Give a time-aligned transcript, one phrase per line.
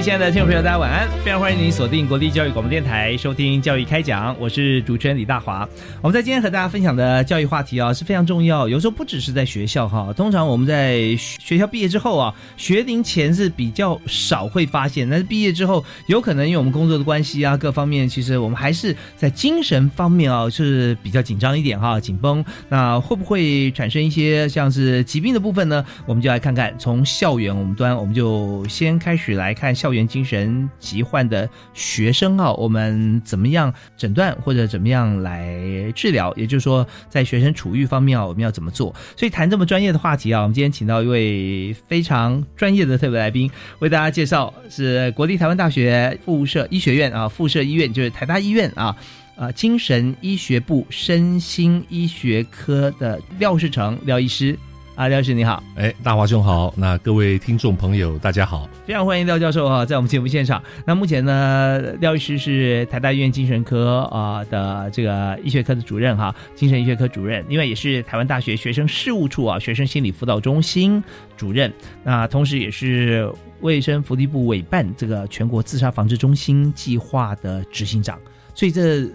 [0.00, 1.06] 位亲爱的听众朋友，大家晚安！
[1.22, 5.68] 非常欢迎您锁定国立教育广播电台，收听教育开讲，我是主持人李大华。
[6.00, 8.66] 我们在今天和大家分享的教育话题啊，是非常重要。
[8.66, 22.42] 有时候不只是在学校哈，通常我们在学校毕业之后啊，学龄前是比较少会发现，但是毕业之后，有可能因为我们工作的关系啊，各方面其实我们还是在精神方面啊是比较紧张一点哈，紧绷。
[22.70, 25.84] 那会不会产生一些像是疾病的部分呢？
[26.06, 29.74] 我们就来看看，从校园我们端，我们就先开始来看。
[29.74, 36.32] 校校园精神疾患的学生啊，我们怎么样诊断或者怎么样来治疗？
[36.36, 38.94] 也就是说，在学生处遇方面啊，我们要怎么做？
[39.16, 48.96] 所以谈这么专业的话题啊，我们今天请到一位非常专业的特别来宾，为大家介绍是国立台湾大学附设医学院啊，附设医院就是台大医院啊，
[49.34, 54.56] 啊，精神医学部身心医学科的廖世成廖医师。
[55.00, 60.62] 啊，廖教授你好，哎，大华兄好，那各位听众朋友大家好，非常欢迎廖教授啊，在我们节目现场。
[60.84, 71.02] 那目前呢，廖医师是台大医院精神科啊的这个医学科的主任哈，精神医学科主任，另外也是台湾大学学生事务处啊学生心理辅导中心
[71.34, 71.72] 主任，
[72.04, 73.26] 那同时也是
[73.62, 78.18] 卫生福利部委办这个全国自杀防治中心计划的执行长，
[78.54, 79.08] 所以这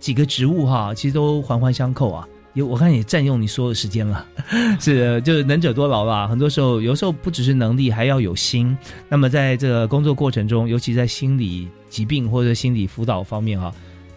[0.00, 2.26] 几个职务哈，其实都环环相扣啊。
[2.58, 4.26] 有我看也占用你所有时间了，
[4.80, 6.26] 是就是能者多劳吧。
[6.26, 8.76] 很多时候，有时候不只是能力，还要有心。
[9.08, 13.72] 那么在这个工作过程中，尤其在心理疾病或者心理辅导方面啊，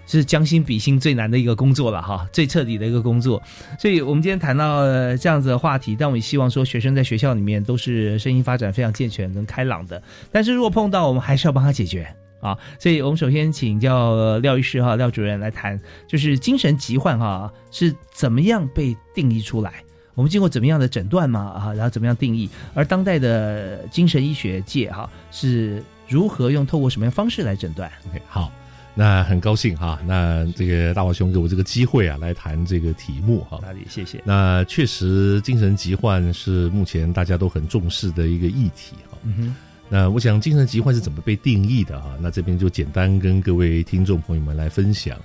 [0.08, 3.40] 是将心比心最难的一个工作了哈，最彻底的一个工作。
[3.78, 4.86] 所以我们今天谈到
[5.18, 10.02] 这样子的话题，但我也希望说，学生在学校里面都是身心发展非常健全跟开朗的。
[10.32, 12.12] 但是如果碰到，我们还是要帮他解决。
[12.42, 19.84] 啊，所以我们首先请教廖医师哈，廖主任来谈，就是精神疾患哈是怎么样被定义出来？
[20.14, 21.40] 我们经过怎么样的诊断嘛？
[21.40, 22.50] 啊，然后怎么样定义？
[22.74, 28.52] 而当代的精神医学界哈是如何用透过什么样方式来诊断？OK，好，
[28.94, 33.58] 那很高兴哈，那这个大华兄给我这个机会啊，来谈这个题目哈。
[33.62, 33.86] 哪里？
[33.90, 34.22] 谢谢。
[34.26, 39.18] 那确实，精神疾患是目前大家都很重视的一个议题哈。
[39.24, 39.56] 嗯哼。
[39.94, 42.18] 那我想精神疾患是怎么被定义的哈？
[42.22, 45.20] 那这边就简单跟各位听众朋友们来分享。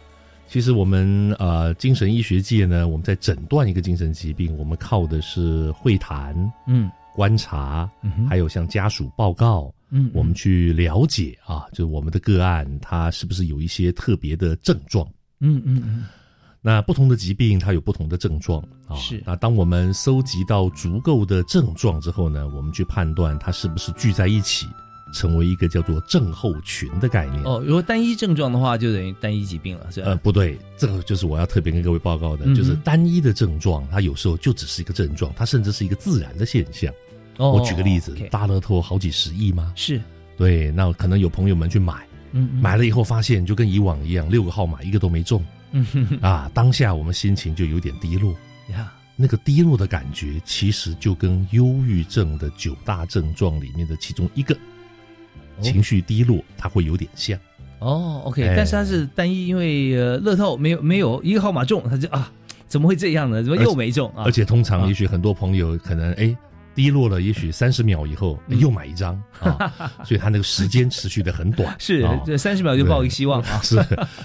[0.48, 6.34] 其实我们呃精神医学界呢，我们在诊断一个精神疾病，我们靠的是会谈、
[6.66, 7.88] 嗯观察，
[8.28, 16.04] 还有像家属报告，嗯，我们去了解啊，就是我们的个案他是不是有一些特别的症状，嗯嗯嗯。
[16.66, 18.96] 那不同的疾病，它有不同的症状啊。
[18.96, 19.22] 是。
[19.24, 24.66] 那当我们搜集到足够的症状之后呢，我们去判断它是不是聚在一起，
[25.14, 27.40] 成为一个叫做症候群的概念。
[27.44, 30.08] 哦，如果单一症状的话，就等于单一疾病了，是吧？
[30.08, 36.92] 呃，不对，这个就是我要特别跟各位报告的，就是单一的症状，它有时候就只是一个症状，它甚至是一个自然的现象。
[37.36, 37.52] 哦。
[37.52, 39.72] 我举个例子，大乐透好几十亿吗？
[39.76, 40.00] 是。
[40.36, 45.40] 对，那可能有朋友们去买，嗯，买了以后发现就跟以往一样，六个号码一个都没中。
[46.22, 48.34] 啊，当下我们心情就有点低落
[48.70, 48.92] 呀。
[49.16, 54.56] 那个低落的感觉，其实就跟忧郁症的九大症状里面的其中一个
[55.60, 57.38] 情绪低落，它会有点像。
[57.78, 62.30] 哦，OK，但是它是单一，因为呃，乐透没有没有一个号码中，他就啊，
[62.68, 63.42] 怎么会这样呢？
[63.42, 64.24] 怎么又没中啊？
[64.24, 66.36] 而且通常，也许很多朋友可能哎。
[66.76, 69.72] 低落了，也许三十秒以后又买一张 啊，
[70.04, 73.60] 所以他那个时间持续的很短， 是这三十秒就抱一个希望啊。
[73.64, 73.76] 是，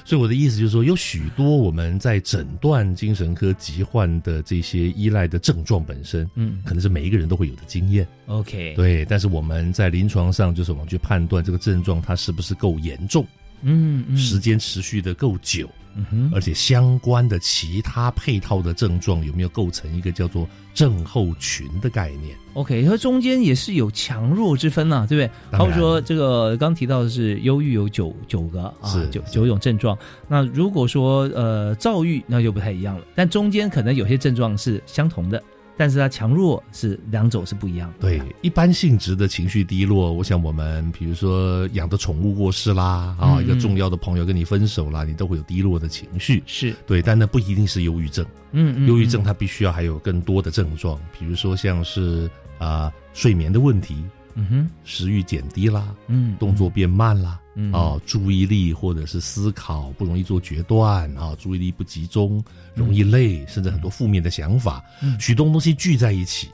[0.03, 8.05] 所以我的意思就是说，有许多我们在诊断精神科疾患的这些依赖的症状本身，嗯，可能是每一个人都会有的经验。
[8.27, 13.25] OK，对，但是我们在临床上就是我们去判断这个症状它是不是够严重，
[13.61, 25.31] 嗯，嗯时间持续的够久，嗯哼，而且相关的其他配套的症状有没有构成一个叫做症候群的概念？OK，它中间也是有强弱之分呐、对不对？
[25.51, 29.97] 当然好比说这个刚提到的是忧郁有九九个啊是，九九种症状。
[30.27, 33.05] 那如果说呃躁郁，那就不太一样了。
[33.15, 35.41] 但中间可能有些症状是相同的，
[35.77, 38.01] 但是它强弱是两种是不一样的。
[38.01, 46.43] 对，一般性质的情绪低落，我想我们比如说养的宠物过世啦，啊，嗯一个重要的朋友跟你分手啦，你都会有低落的情绪。
[46.45, 52.29] 是，对，但那不一定是忧郁症，嗯嗯，忧郁症嗯它必须要还有更多的症状，比如说像是
[52.59, 54.03] 啊、睡眠的问题，
[54.35, 57.71] 嗯哼，食欲减低啦，嗯，动作变慢啦，嗯。
[57.73, 62.43] 哦，注意力或者是思考不容易做决断啊，注意力不集中，
[62.73, 65.19] 容易累，甚至很多负面的想法，嗯。
[65.19, 66.49] 许多东西聚在一起。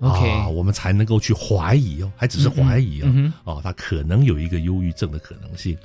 [0.00, 5.76] OK 啊，我们才能够去怀疑哦，还只是怀疑哦，嗯哦，他可能有一个忧郁症的可能性。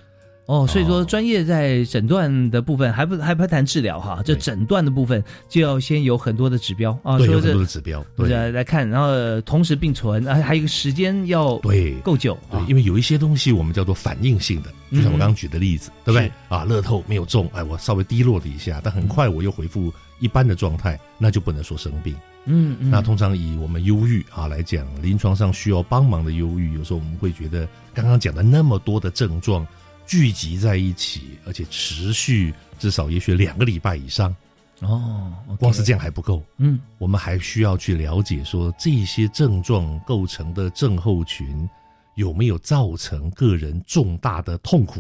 [0.49, 8.29] 哦，所以说哦专业在诊断的部分还不还不谈治疗哈，这诊断的部分就要先有很多的指标啊，对，有很多的指标，对。
[8.29, 16.31] 来来看，然后呃同时并存，啊，还有一个时间要对够久对啊，，因为有一些东西我们叫做反应性的，就像我刚刚举的例子，对不对？
[16.47, 22.15] 啊，乐透没有中，哎，我稍微低落了一下，但很快我又恢复一般的状态，那就不能说生病。
[22.45, 29.67] 嗯嗯，那通常以我们忧郁啊来讲，临床上需要帮忙的忧郁，有时候我们会觉得刚刚讲的那么多的症状
[30.09, 34.35] 聚集在一起，而且持续至少也许两个礼拜以上，
[34.79, 36.41] 哦光是这样还不够。
[36.57, 36.79] 嗯。
[36.97, 41.69] 我们还需要去了解说这些症状构成的症候群
[42.15, 45.00] 有没有造成个人重大的痛苦，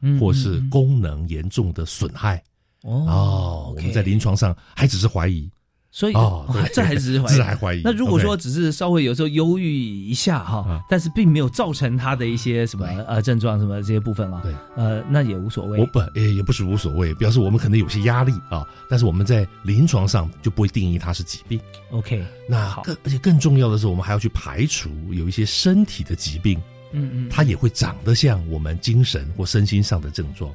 [0.00, 2.42] 嗯，或是嗯功能严重的损害。
[2.80, 5.48] 哦哦，我们在临床上还只是怀疑
[5.94, 7.82] 所以哦，这还只是 怀疑这还怀疑。
[7.84, 15.86] 那如果说只是稍微有时候忧郁一下哈啊，但是并没有造成他的一些什么呃症状什么这些部分啊，对，呃，那也无所谓我。
[15.92, 21.60] 本也也不是无所谓，表示我们可能有些压力啊，但是我们在临床上就不会定义它是疾病。
[21.90, 26.58] OK，那更而且更重要的是，我们还要去排除有一些身体的疾病，
[26.92, 30.50] 嗯嗯，它也会长得像我们精神或身心上的症状。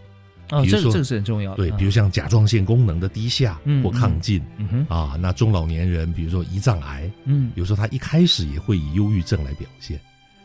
[0.50, 4.42] 哦，比如说这个这个是很重要的，对，啊比如像甲状腺功能的低下嗯或亢进
[4.88, 10.00] 啊，那中老年人，比如说胰脏癌，嗯，有时候他一开始也会以忧郁症来表现。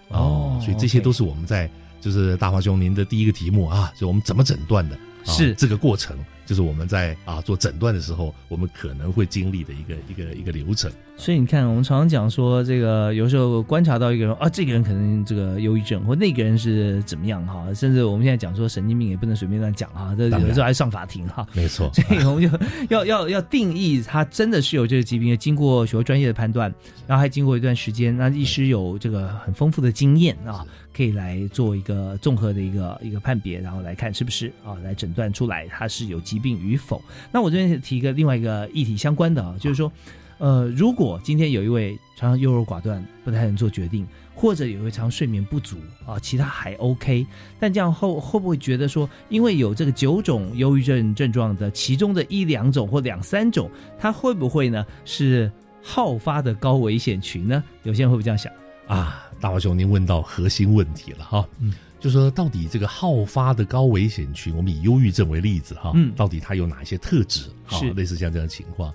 [0.09, 1.71] 哦所以这些都是我们在
[2.01, 5.55] 就是大华兄您的第一个题目啊，就我们怎么诊断的，啊是。
[5.55, 10.91] 这个过程，就是我们在啊做诊断的时候，我们可能会经历的一个一个一个流程。
[11.17, 21.47] 所以你看，我们常常讲说，这个有时候观察到一个人啊，这个人可能这个忧郁症，或那个人是怎么样哈，甚至我们现在讲说神经病也不能随便乱讲哈，这有的时候还上法庭哈。
[21.53, 22.59] 没错，所以我们就
[22.89, 26.75] 要要要定义他真的是有这个疾病，经过许多专业的判断，
[27.07, 37.03] 然后还经过一段时间，那医师有这个很丰富的经验啊，可以来做一个综合的一个一个判别，然后来看是不是啊来诊断出来他是有疾病与否。
[37.33, 39.91] 那我这边提一个另外一个议题相关的啊，就是说，
[40.39, 47.27] 呃，如果今天有一位常常优柔寡断，不太能做决定，或者有一位常睡眠不足啊，其他还 OK，
[47.59, 55.51] 但这样后会不会觉得说，因为有这个九种忧郁症症状的其中的一两种或两三种，它会不会呢是
[55.83, 57.63] 好发的高危险群呢？
[57.83, 58.53] 有些人会不会这样想？
[58.89, 61.49] 啊，大华兄，您问到核心问题了哈。
[61.59, 67.51] 嗯，就说到底这个好发的高危险群，我们以忧郁症为例子哈，嗯到底它有哪些特质？
[67.67, 68.95] 啊是类似像这样的情况。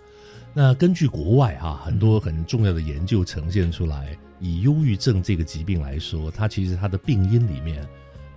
[0.53, 7.85] 那根据国外哈很多很重要的研究呈现出来，以忧郁症这个疾病来说，它其实它的病因里面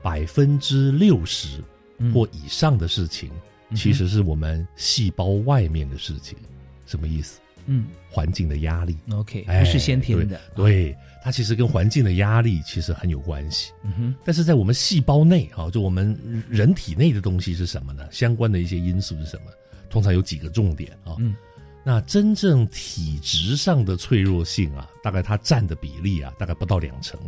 [0.02, 1.62] 百分之六十
[1.98, 3.30] 嗯或以上的事情，
[3.76, 6.36] 其实是我们细胞外面的事情。
[6.86, 7.38] 什么意思？
[7.66, 8.96] 嗯环境的压力。
[9.12, 13.72] ，OK，哎不是先天的，对，它其实跟环境的压力其实很有关系。
[13.82, 18.06] 嗯哼，但是在我们细胞内啊，就我们人体内的东西是什么呢？
[18.10, 19.52] 相关的一些因素是什么？
[19.88, 21.16] 通常有几个重点啊。
[21.18, 21.34] 嗯，
[21.84, 27.18] 那真正体质上的脆弱性啊，大概它占的比例啊，大概不到两成。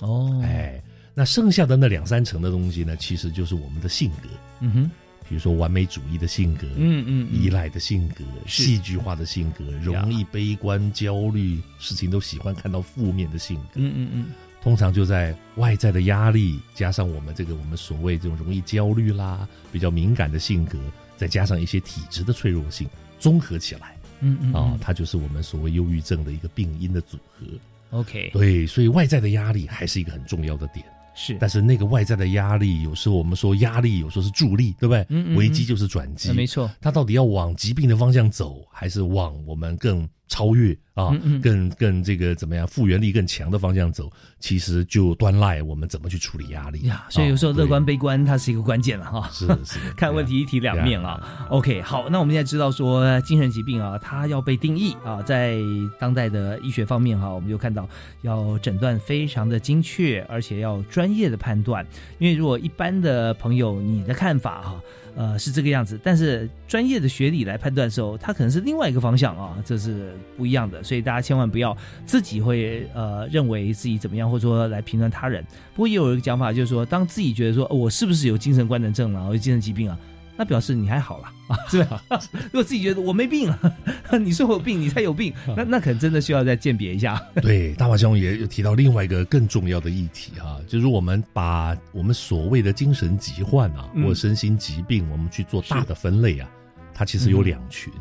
[0.00, 0.82] 哦，，哎，
[1.14, 4.28] 那剩下的那两三成的东西呢，其实就是我们的性格，
[4.60, 4.90] 嗯哼，
[5.28, 7.42] 比如说完美主义的性格，嗯嗯，嗯。
[7.42, 13.72] 依赖的性格，戏剧化的性格，容易悲观、焦虑，事情都喜欢看到负面的性格。
[13.74, 14.26] 嗯嗯嗯，
[14.62, 20.78] 通常就在外在的压力，加上我们这个我们所谓这种容易焦虑啦、比较敏感的性格，
[21.16, 24.52] 再加上一些体质的脆弱性，综合起来嗯嗯。
[24.52, 27.46] 啊，它就是我们所谓忧郁症的一个病因的组合。
[27.90, 30.84] ，OK，对，所以外在的压力还是一个很重要的点，
[31.16, 35.00] 是，但是那个外在的压力，有时候我们说压力，有时候是助力，对不对？
[35.08, 35.36] 嗯嗯嗯。
[35.36, 36.28] 危机就是转机。
[36.28, 47.06] 呃，没错，它到底要往疾病的方向走，还是往我们更超越啊更更这个怎么样复原力更强的方向走，其实就端赖我们怎么去处理压力呀。
[47.08, 49.30] 所以有时候乐观啊悲观它是一个关键了哈。
[49.38, 51.46] 对是是 看问题一体两面啊。
[51.50, 55.58] OK，好，那我们现在知道说精神疾病啊，它要被定义啊，在
[55.98, 57.88] 当代的医学方面哈、我们就看到
[58.22, 61.86] 要诊断非常的精确，而且要专业的判断。
[62.18, 64.80] 因为如果一般的朋友你的看法哈、
[65.16, 70.84] 呃是这个样子，但是专业的学理来判断的时候，它可能是另外一个方向啊，这是不一样的。
[70.84, 75.42] 所以大家千万不要自己会呃认为自己怎么样，或者说来评断他人。
[75.74, 79.98] 不过也有一个讲法，就是说，当自己觉得说、我是不是有精神官能症啊，有精神疾病啊，
[80.36, 82.02] 那表示你还好啦啊，是吧？
[82.32, 83.58] 如果自己觉得我没病啊，
[84.18, 87.20] 你说我有病，你才有病， 那那可能真的需要再鉴别一下。
[87.42, 96.48] 对，大华兄也有提到另外一个更重要的议题啊、就是我们把我们所谓的精神疾患啊，嗯或身心疾病，我们去做大的分类啊，
[96.92, 97.92] 它其实有两群。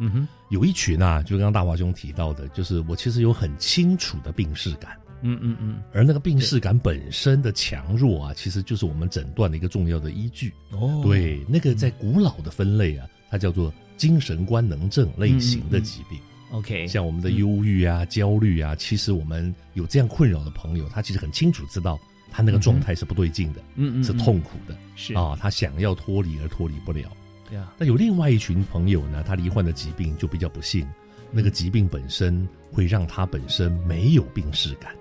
[0.00, 10.52] 嗯哼，有一群啊，就刚刚大华兄提到的，就是我其实有很清楚的病视感，嗯嗯嗯，而那个病视感本身的强弱啊，其实就是我们诊断的一个重要的依据。
[10.70, 16.18] 哦，对，那个在古老的分类啊，它叫做精神官能症类型的疾病。
[16.50, 21.98] ，OK，像我们的忧郁啊、焦虑啊，其实我们有这样困扰的朋友，他其实很清楚知道
[22.30, 27.10] 他那个状态是不对劲的，嗯嗯是痛苦的是啊，他想要脱离而脱离不了。
[27.48, 30.86] 对啊，那有另外一群朋友呢，他罹患的疾病就比较不幸，
[31.32, 34.94] 那个疾病本身会让他本身没有病视感。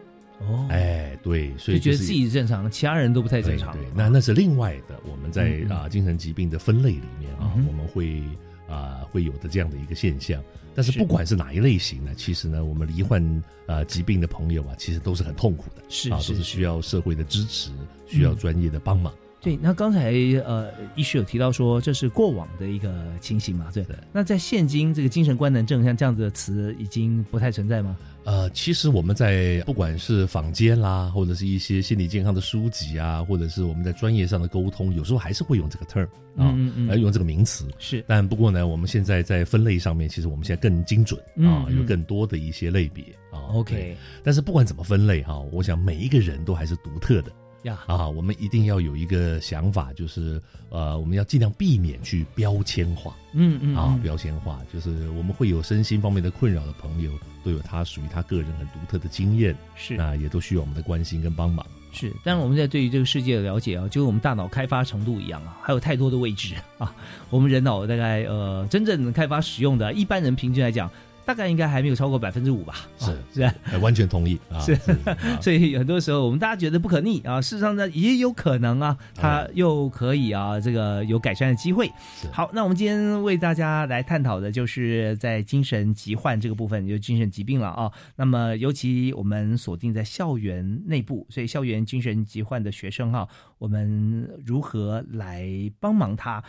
[0.47, 3.73] 哦，哎，对，所以是就觉得自己正常，其他人都不太正常。
[3.73, 8.23] 对对，那那是另外的，我们在啊、精神疾病的分类里面啊，嗯我们会
[8.67, 10.41] 啊、会有的这样的一个现象。
[10.75, 10.99] 但是是。
[10.99, 17.71] 不管是哪一类型呢，其实呢，我们罹患啊疾病的朋友啊，其实都是很痛苦的，啊，是是是都是需要社会的支持，
[18.07, 18.37] 需要嗯。
[18.37, 19.13] 专业的帮忙。
[19.43, 20.13] 对，那刚才
[20.45, 23.83] 呃，医师有提到说这是过往的一个情形嘛，对。
[23.83, 27.97] 的那在现今这个精神官能症像这样子的词已经不太存在吗？
[28.23, 36.05] 呃，其实我们在不管是坊间啦，或者是一些心理健康的书籍啊，或者是我们在专业上的沟通，有时候还是会用这个 term
[36.37, 37.67] 啊，嗯嗯来用这个名词。
[37.79, 43.51] 是，但不过呢，我们现在在分类上面，其实我们现在更精准啊，有更多的一些类别啊。
[43.51, 47.31] OK 但是不管怎么分类哈，我想每一个人都还是独特的
[47.63, 48.07] 呀，啊。
[48.07, 57.11] 我们一定要有一个想法，就是呃，我们要尽量避免去标签化嗯嗯啊，嗯标签化就是我们会有身心方面的困扰的朋友，
[57.43, 61.65] 都有他属于他个人很独特的经验，是那也都需要我们的关心跟帮忙。
[61.91, 66.93] 是，但是我们在对于这个世界的了解啊，就跟我们大脑开发程度一样啊，还有太多的位置啊。
[67.29, 70.89] 我们人脑大概呃真正开发使用的，一般人平均来讲，
[71.25, 72.87] 大概应该还没有超过百分之五吧。
[72.97, 82.27] 是啊是完全同意啊，是啊 所以很多时候我们大家觉得不可逆啊，事实上呢也有可能啊，它又可以啊这个有改善的机会是。
[82.31, 87.91] 好，那我们今天为大家来探讨的就是在精神疾患这个部分，就精神疾病了啊。
[88.15, 93.27] 那么尤其我们锁定在校园内部，所以校园精神疾患的学生哈、
[93.57, 95.47] 我们如何来
[95.79, 96.43] 帮忙他？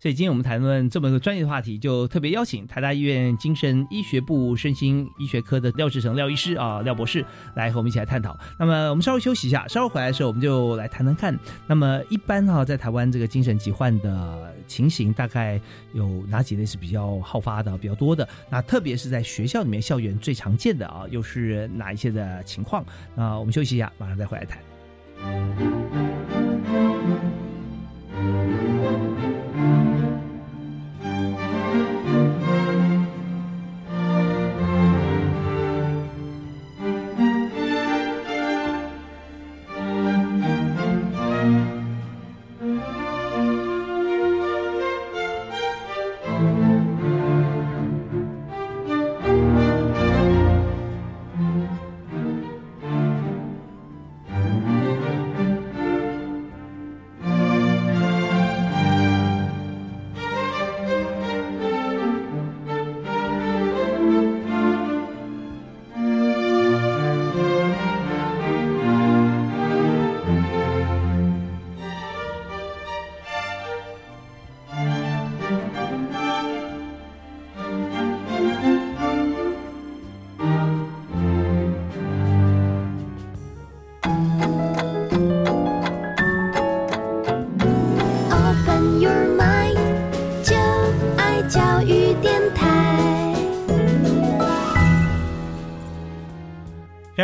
[0.00, 7.24] 所以今天我们谈论这么个专业的话题，就特别邀请台大医院精神医学部身心医学科的廖志成廖医师啊，廖博士
[7.54, 8.38] 来和我们一起来探讨。
[8.60, 11.36] 那么我们稍微休息一下，稍后回来的时候我们就来谈谈看。
[11.66, 15.60] 那么一般哈、在台湾这个精神疾患的情形，大概
[15.92, 18.28] 有哪几类是比较好发的、比较多的？
[18.48, 22.84] 那特别是在学校里面、校园最常见的啊，又是哪一些的情况？
[23.16, 24.60] 那我们休息一下，马上再回来谈。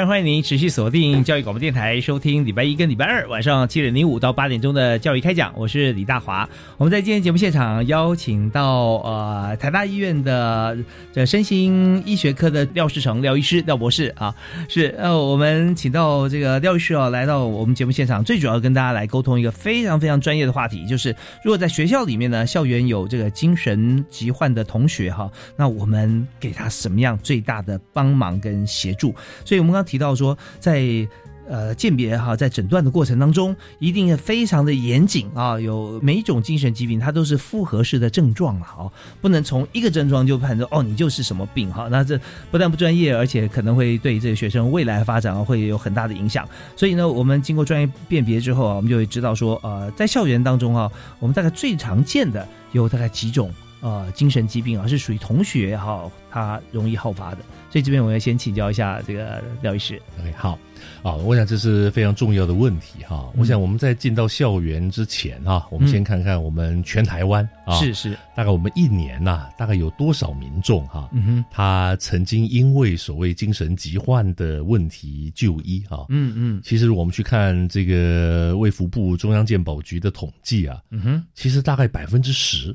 [0.07, 5.53] 欢迎您持续锁定教育广播电台，收听礼拜一跟礼拜二晚上七点零五到八点钟的教育开讲。
[5.57, 6.47] 我是李大华。
[6.77, 10.77] 我们在今天节目现场邀请到呃台大医院的
[11.13, 14.35] 这身心医学科的廖世成廖医师廖博士啊，
[14.69, 29.15] 是呃我们请到这个廖医师啊来到我们节目现场，最主要跟大家来沟通一个非常非常专业的话题，就是如果在学校里面呢，校园有这个精神疾患的同学哈，那我们给他什么样最大的帮忙跟协助？
[29.47, 29.85] 所以我们刚。
[29.85, 31.07] 提提到说，在
[31.49, 35.61] 呃鉴别哈，在诊断的过程当中，一定要非常的严谨啊。
[35.61, 41.87] 有每一种精神疾病，它都是复合式的症状啊，哦，不能从一个症状就判断哦，你就是什么病哈。
[41.93, 42.19] 那这
[42.51, 46.49] 不但不专业，而且可能会对这个学生未来发展啊会有很大的影响。
[46.75, 53.53] 所以呢，我们经过专业辨别之后啊，我们就会知道说，呃，在校园当中啊，我们大概最常见的有大概几种
[53.85, 57.39] 呃精神疾病啊，是属于同学哈，他容易好发的。
[57.71, 60.01] 所以这边我要先请教一下这个廖医师。
[60.19, 60.59] OK，好，
[61.03, 63.31] 啊，我想这是非常重要的问题哈。
[63.37, 82.75] 我想我们在进到校园之前哈，我们先看看我们全台湾啊，是是，大概我们一年呐，大概有多少民众哈，嗯哼，他曾经因为所谓精神疾患的问题就医哈，嗯嗯，其实我们去看这个卫福部中央健保局的统计啊，嗯哼，其实大概百分之十。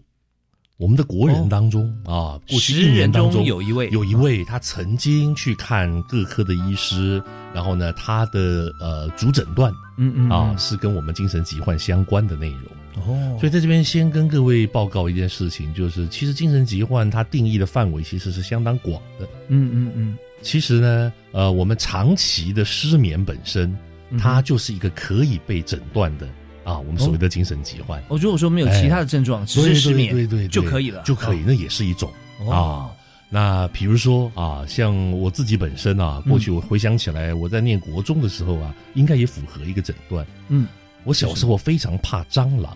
[0.80, 7.22] 我们的国人当中啊，过去一年当中有一位，有一位他曾经去看各科的医师，
[7.54, 13.06] 然后呢，他的呃主诊断，嗯嗯啊，是跟我们精神疾患相关的内容。
[13.06, 19.28] 哦，所以在这边先跟各位报告一件事情，就是其实精神疾患它定义的范围其实是相当广的。
[19.50, 23.78] 嗯嗯嗯，其实呢，呃，我们长期的失眠本身，
[24.18, 26.26] 它就是一个可以被诊断的。
[26.64, 32.12] 啊，我们所谓的精神疾患，我如果说没有其他的症状，只是失眠，对对就可以了，就可以，那也是一种
[32.50, 32.90] 啊。
[33.32, 40.26] 那比如说啊，像我自己本身啊，过去我回想起来，我在念国中的时候啊，应该也符合一个诊断。
[40.48, 40.68] 嗯，
[41.04, 42.76] 我小时候非常怕蟑螂。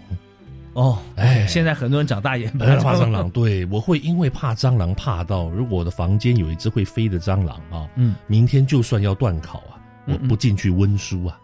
[0.74, 3.30] 哦，哎，现在很多人长大也怕蟑螂。
[3.32, 11.40] 对，我会因为怕蟑螂怕到，如果我的房间有一只会飞的蟑螂啊，嗯，明天就算要断考啊，我不进去温书啊。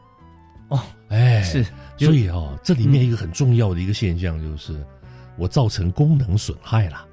[0.69, 0.79] 哦，
[1.09, 1.65] 哎，是。
[1.99, 4.83] 所以哦，这里面一个很重要的一个现象就是，
[5.37, 7.05] 我造成功能损害了。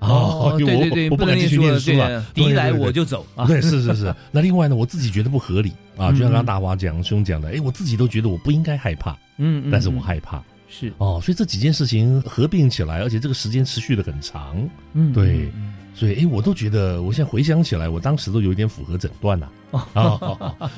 [0.00, 3.26] 哦，对对对，我不敢继续念书了，敌来我就走。
[3.46, 4.14] 对，是是是。
[4.30, 14.56] 那另外呢，我自己觉得不合理啊，就像刚刚大华讲兄讲的，哎，我自己都觉得我不应该害怕，嗯，但是我害怕，是哦，所以这几件事情合并起来，而且这个时间持续的很长，
[14.94, 15.52] 嗯，对。
[15.94, 19.48] 所以，哎，我都觉得，我现在回想起来，我当时都有一点符合诊断呐。
[19.92, 20.18] 啊，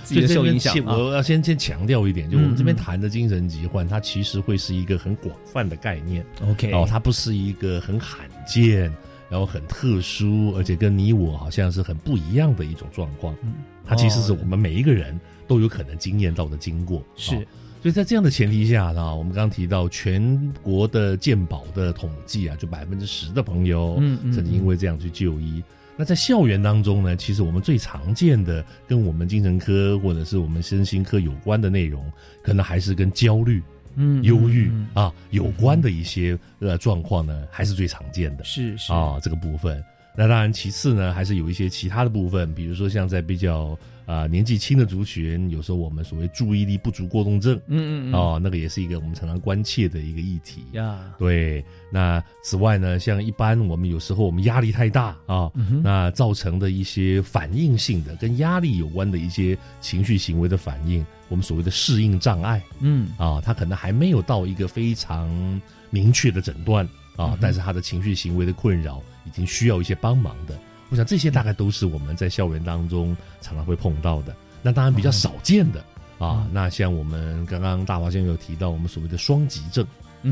[0.05, 0.75] 所以受影响。
[0.85, 6.25] 我要先先强调一点，就我们这边谈的精神疾患，它其实会是一个很广泛的概念。
[6.43, 8.93] OK，哦，它不是一个很罕见，
[9.31, 13.35] 然后很特殊，而且跟你我好像是很不一样的一种状况。
[13.43, 13.55] 嗯，
[13.87, 17.03] 它其实是我们每一个人都有可能经验到的经过。
[17.17, 17.47] 是。
[17.83, 23.97] 所以在这样的前提下呢，我们刚刚提到全国的健保的统计啊，就百分之十的朋友
[24.33, 25.61] 曾经因为这样去就医。
[25.97, 32.09] 那在校园当中呢，其实我们最常见的跟我们精神科或者是我们身心科有关的内容，
[32.41, 33.61] 可能还是跟焦虑、
[33.97, 38.45] 嗯、忧郁啊有关的一些呃状况呢，还是最常见的。
[38.45, 39.83] 是是啊，这个部分。
[40.17, 43.77] 那当然，其次呢，还是有一些其他的部分，比如说像在比较。
[44.07, 51.13] 啊，年纪轻的族群，有时候我们所谓注意力不足过动症，嗯嗯哦，那个也是一个我们常常关切的一个议题呀。
[51.19, 55.51] 对，那此外呢，像一般我们有时候我们压力太大啊，
[55.83, 65.61] 那造成的一些反应性的跟压力有关的一些情绪行为的反应，我们所谓的适应障碍，嗯啊，他可能还没有到一个非常
[65.91, 66.87] 明确的诊断
[67.17, 70.59] 啊，但是他的情绪行为的困扰已经需要一些帮忙的。
[70.93, 74.37] 我想这些大概都是我们在校园当中常常会碰到的。
[74.61, 75.83] 那当然比较少见的
[76.19, 79.87] 啊，那像我们刚刚大华先生有提到我们所谓的双极症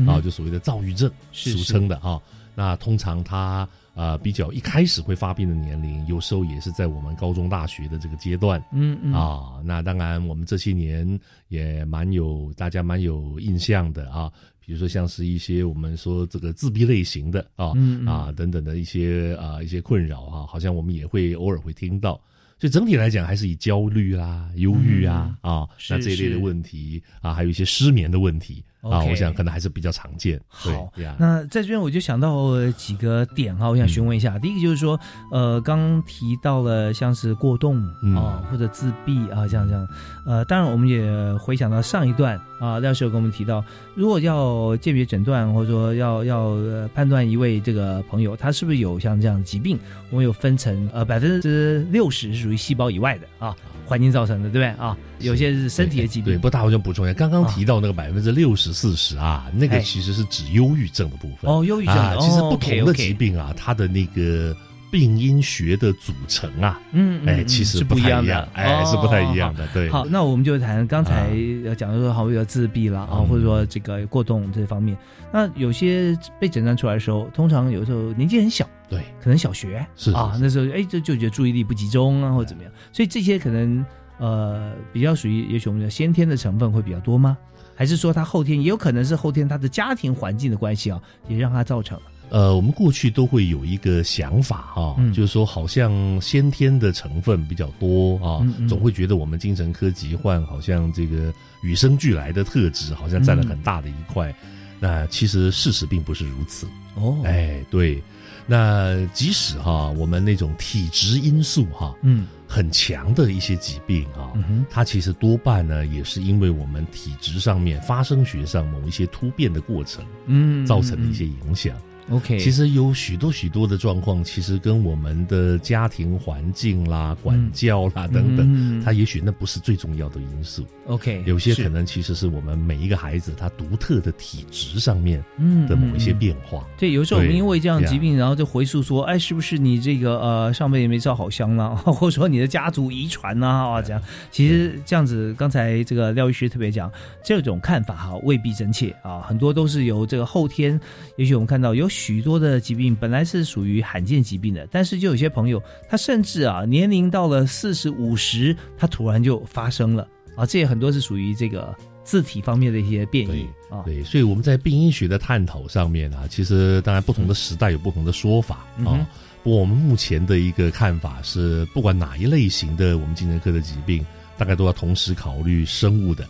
[0.07, 2.21] 啊，就所谓的躁郁症，俗称的啊。
[2.53, 8.63] 那通常他呃比较一开始会发病的年龄，有时候也是在我们高中大学的这个阶段。
[8.71, 14.31] 嗯嗯啊，那当然我们这些年也蛮有大家蛮有印象的啊。
[14.71, 17.73] 比如说，像是一些我们说这个自闭类型的啊
[18.07, 22.13] 啊等等的一些啊一些困扰啊，好像我们也会偶尔会听到。
[22.57, 30.39] 所以整体来讲，还是以焦虑啦、忧郁啊啊那这一类的问题啊，还有一些失眠的问题啊，我想可能还是比较常见。
[30.47, 34.39] 好，那在这边我就想到几个点哈，我想询问一下。
[34.39, 34.99] 第一个就是说，
[35.31, 37.79] 呃，刚提到了像是过动
[38.15, 39.87] 啊，或者自闭啊，这样这样。
[40.25, 43.63] 呃，当然我们也回想到上一段啊，廖师傅跟我们提到，
[43.95, 46.57] 如果要鉴别诊断或者说要要
[46.95, 49.77] 判断一位这个朋友他是不是有像这样的疾病，
[50.09, 53.55] 我们有分成呃百分之六十是属于细胞以外的啊。
[53.83, 54.97] 环境造成的，对不对啊？
[55.19, 56.31] 有些是身体的疾病。
[56.31, 61.51] 对，不过大我就补充一下，刚刚提到那个百分之六十四十啊，那个其实是指忧郁症的部分。
[61.51, 62.15] 哦，忧郁症啊。
[62.19, 64.55] 其实不同的疾病啊，它的那个
[64.91, 69.67] 病因学的组成啊，嗯，哎，其实是不一样的，哎，是不太一样的。
[69.73, 69.89] 对。
[69.89, 71.29] 好，那我们就谈刚才
[71.77, 74.97] 讲的说，好比较自闭了啊，或者说这个过动这方面。
[75.33, 78.67] 那有些被诊断出来的时候，通常有时候年纪很小。
[78.89, 83.85] 对，可能小学是啊，那时候哎，就就觉得注意力不集中啊，或者怎么样，所以这些可能
[84.17, 87.37] 呃比较属于，也许我们的先天的成分会比较多吗？
[87.81, 92.03] 还是说他后天也有可能是后天他的家庭环境的关系啊，也让他造成了？
[92.29, 104.31] 呃，我们过去都会有一个想法哈，就是说好像先天的成分比较多啊，总会觉得我们精神科疾患好像这个与生俱来的特质好像占了很大的一块，
[104.79, 106.67] 那其实事实并不是如此。
[106.93, 107.99] 哦，哎，对。
[108.45, 114.33] 那即使哈，我们那种体质因素哈，嗯，很强的一些疾病啊，
[114.69, 121.73] 它其实多半呢，也是因为我们体质上面发生学上某一些突变的过程，嗯，造成的一些影响。
[122.09, 130.65] OK，其实有许多许多的状况，其实跟我们的家庭环境啦、管教啦等等，它也许那不是最重要的因素。
[130.87, 135.23] OK，有些可能其实是我们每一个孩子他独特的体质上面
[135.69, 136.65] 的某一些变化。
[136.77, 141.75] 对，有时候我们因为这样疾病，然后就回溯说，哎，是不是你这个呃上辈子没烧好香呢？
[141.85, 143.47] 或者说你的家族遗传呢？
[143.47, 146.91] 啊，这样，其实这样子，刚才这个廖医师特别讲，
[147.23, 150.77] 这种看法哈未必真切啊，很多都是由这个后天，
[151.15, 151.90] 也许我们看到有。
[151.91, 163.83] 许多的疾病本来是属于罕见疾病的，但是就有些朋友，他甚至啊年龄到了四十五十，他突然就发生了啊，这也很多是属于这个字体方面的一些变异啊。
[163.85, 169.05] 对，所以我们在病因学的探讨上面啊，其实当然不同的时代有不同的说法啊。
[169.43, 174.05] 不过我们目前的一个看法是，不管哪一类型的我们精神科的疾病，
[174.37, 176.27] 大概都要同时考虑生物的、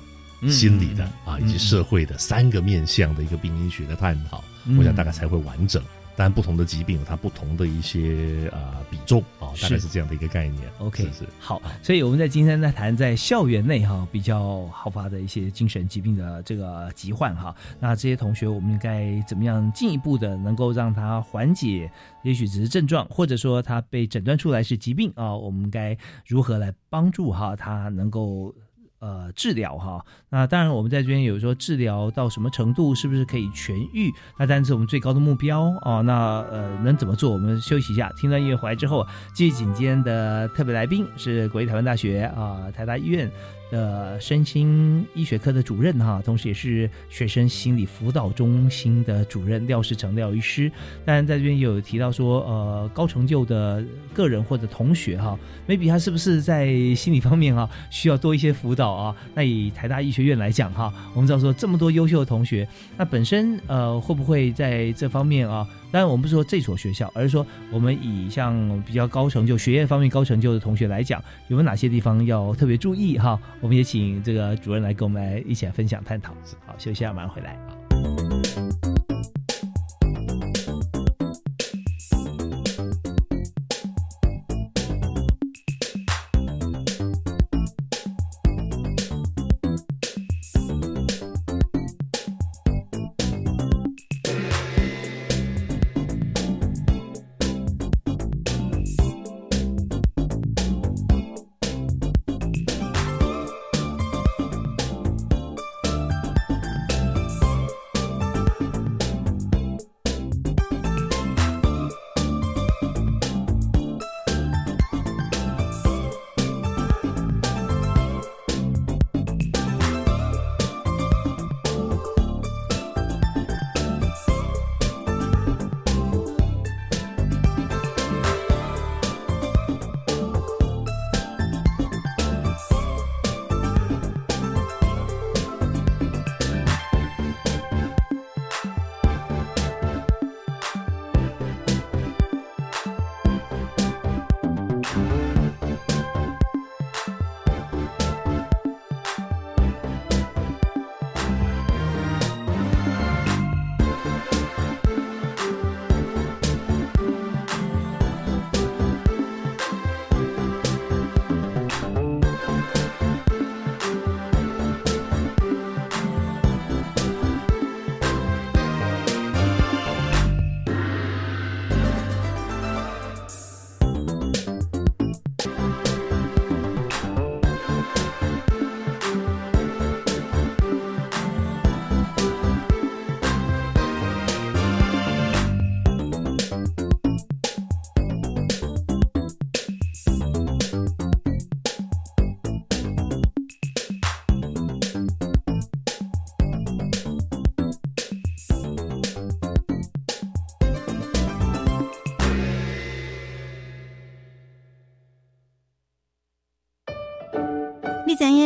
[0.47, 4.43] 心理的啊以及社会的三个面向的一个病因学的探讨。
[4.77, 5.81] 我想大概才会完整，
[6.15, 10.61] 当然不同的疾病有它不同的一些呃比重啊，大概是这样的一个概念。
[10.79, 21.91] OK，是好，所以我们在今天在谈在校园内哈比较好发的一些精神疾病的这个疾患哈，那这些同学我们应该怎么样进一步的能够让他缓解？
[22.23, 25.97] 也许只是症状，或者说他被诊断出来是疾病啊，我们该
[26.27, 28.53] 如何来帮助哈他能够？
[29.01, 34.13] 呃，治疗哈，那当然我们在这边有说治疗到什么程度，是不是可以痊愈？
[34.37, 37.31] 那但是我们最高的目标啊，那呃能怎么做？
[37.31, 43.27] 我们休息一下，听段音乐回来之后，继续紧接的特别来宾是国立台湾大学啊台大医院。
[43.71, 50.71] 的身心医学科的主任哈，同时也是学生心理辅导中心的主任廖世成廖医师。
[51.05, 59.15] 当然在这边有提到说，呃，高成就的个人或者同学哈，maybe 他是不是在心理方面啊需要多一些辅导啊？
[59.33, 65.65] 那以台大医学院来讲哈，我们知道说这么多优秀的同学，那本身呃会不会在这方面啊？
[65.91, 73.39] 但，我们不是说这所学校，而是说我们以像比较高成就、学业方面高成就的同学来讲，有没有哪些地方要特别注意哈？
[73.59, 76.33] 我们也请这个主任来跟我们来一起来分享探讨。
[76.65, 77.80] 好，休息一下，马上回来。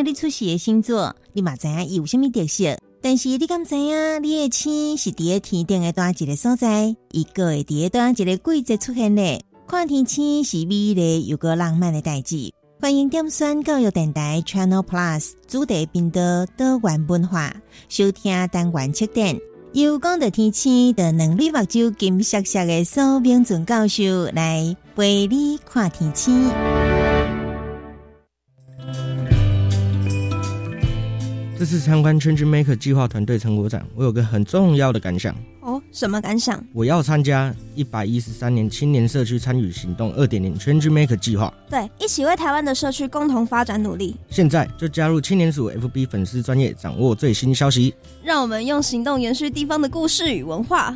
[0.03, 6.95] 你出世的星座，你嘛知影伊有虾米特色，但是你敢知影你的星是伫个天顶的哪一个所在？
[7.11, 9.39] 伊个会伫个哪一个季节出现呢？
[9.67, 12.51] 看天星是美丽又个浪漫的代志。
[12.79, 16.21] 欢迎点选教育电台 Channel Plus 主题频道
[16.57, 17.55] 多元文化，
[17.89, 19.39] 收听单元七点。
[19.73, 24.03] 由讲到天气的能力目睭金色色的苏明准教授
[24.33, 26.31] 来陪你看天气。
[31.65, 35.35] 这次参观 Change Maker 计划团队成果展，我有个很重要的感想。
[35.61, 36.63] 哦，什么感想？
[36.73, 41.51] 我要参加一百一十三年青年社区参与行动二点零 Change Maker 计划。
[41.67, 44.15] 对，一起为台湾的社区共同发展努力。
[44.29, 47.95] 现在就加入青年组 FB 粉丝专业，掌握最新消息。
[48.23, 50.95] 让我们用行动延续地方的故事与文化。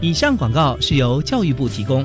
[0.00, 2.04] 以上广告是由教育部提供。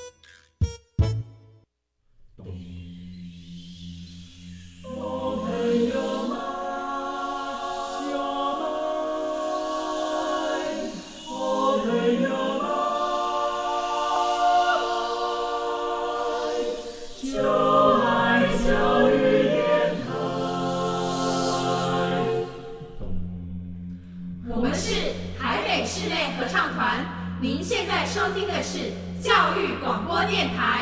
[30.25, 30.80] 电台。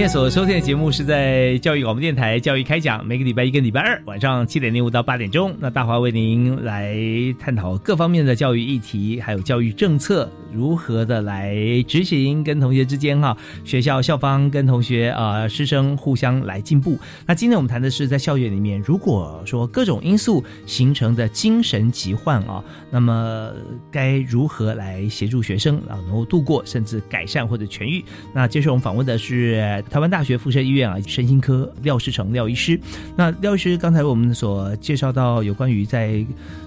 [0.00, 6.96] 今天所收听的节目是在教育广播电台教育开讲，每个礼拜一跟礼拜二晚上七点零五到八点钟，那大华为您来
[7.38, 11.54] 探讨各方面的教育议题，还有教育政策如何的来
[11.86, 16.98] 执行，跟同学之间哈，学校校方跟同学啊师生互相来进步。
[17.26, 23.50] 那今天我们谈的是在校园里面，如果说各种因素形成的精神疾患啊，那么
[23.90, 28.02] 该如何来协助学生啊能够度过，甚至改善或者痊愈？
[28.32, 29.84] 那接受我们访问的是。
[29.90, 32.80] 台湾大学附设医院啊，身心科廖世成廖医师。
[33.16, 36.24] 那廖医师刚才我们所介绍到有关于在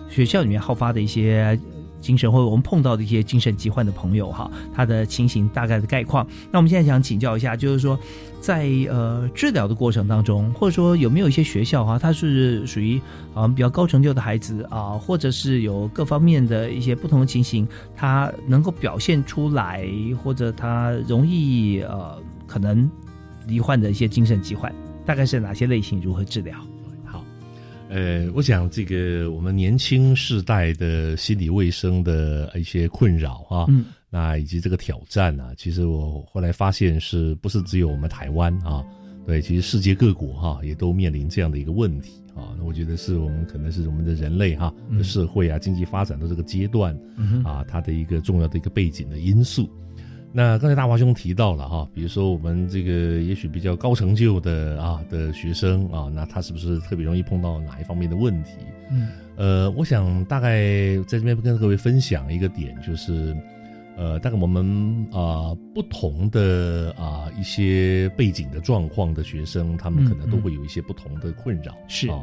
[0.10, 1.58] 学校里面好发的一些
[2.02, 6.28] 精神，或者我们碰到的一些精神疾患的朋友哈，他的情形大概的概况。
[6.52, 7.98] 那我们现在想请教一下，就是说
[8.42, 13.02] 在呃治疗的过程当中，或者说有没有一些学校哈，他是属于
[13.34, 19.88] 啊比较高成就的孩子啊，或者是有各方面的一些不同的情形，他能够表现出来，
[20.22, 22.92] 或者他容易呃可能。
[23.48, 24.74] 罹患的一些精神疾患，
[25.06, 26.00] 大概是哪些类型？
[26.02, 26.58] 如何治疗？
[27.04, 27.24] 好，
[27.90, 38.84] 呃，我想这个我们年轻世代的心理卫生的一些困扰啊，嗯，那以及这个挑战啊，其实我后来发现是不是只有我们台湾啊？
[39.26, 42.52] 对，其实世界各国哈也都面临这样的一个问题啊。
[42.58, 46.94] 那我觉得是我们可能是我们的人类哈的社会啊，经济发展的这个阶段
[47.46, 49.70] 啊，它的一个重要的一个背景的因素。
[50.36, 58.54] 那刚才大华兄提到了哈，比如说我们这个也许比较高成就的啊的学生啊，那他是不是特别容易碰到哪一方面的问题？
[58.89, 63.36] 嗯，呃，我想大概在这边跟各位分享一个点，就是
[63.96, 72.19] 呃，大概我们啊不同的啊一些背景的状况的学生，他们可能都会有一些不同的困扰，是啊。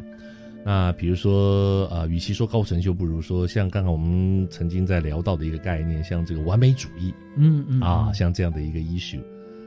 [0.65, 9.23] 那比如说，呃，与其说高成就，不如说像刚刚我们曾经在聊到的一个概念，像这个完美主义，嗯嗯，啊，像这样的一个 issue。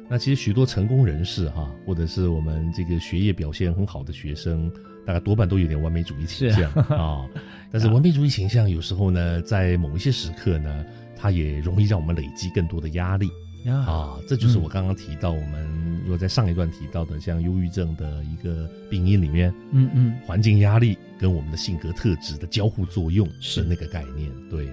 [0.09, 4.71] 那其实许多成功人士哈，或者是我们这个学业表现很好的学生，
[5.05, 7.25] 大概多半都有点完美主义倾向啊。
[7.71, 13.31] 但是 完美主义倾向有时候呢，在某一些时刻呢，它也容易让我们累积更多的压力。
[13.71, 23.63] 啊，这就是我刚刚提到，我们如果在上一段提到的，像忧郁症的一个病因里面，嗯嗯，环境压力跟我们的性格特质的交互作用是。
[23.63, 24.67] 那个概念，对。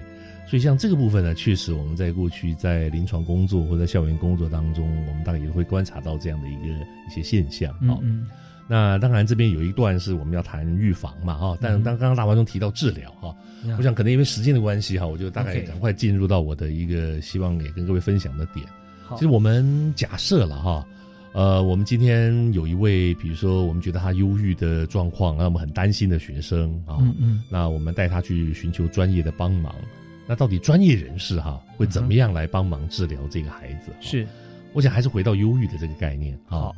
[0.47, 6.67] 所以像这个部分呢，确实我们在过去在临床工作或者校园工作当中，我们当然也会观察到这样的一个
[7.07, 7.97] 一些现象啊。
[8.67, 13.33] 那当然这边有一段是我们要谈预防嘛，哈，但当刚刚大华中提到治疗哈，
[13.77, 18.65] 我想可能因为时间的关系哈，我就大概赶快进入到我的一个希望也跟各位分享的点。
[19.15, 20.85] 其实我们假设了哈，
[21.33, 29.73] 呃，我们今天有一位，比如说我们觉得他忧郁的状况，让我们很担心的学生啊，嗯嗯，那我们带他去寻求专业的帮忙。
[30.27, 33.91] 那到底专业人士哈会怎么样来帮忙治疗这个孩子？
[33.99, 34.25] 是，
[34.73, 36.71] 我想还是回到忧郁的这个概念啊。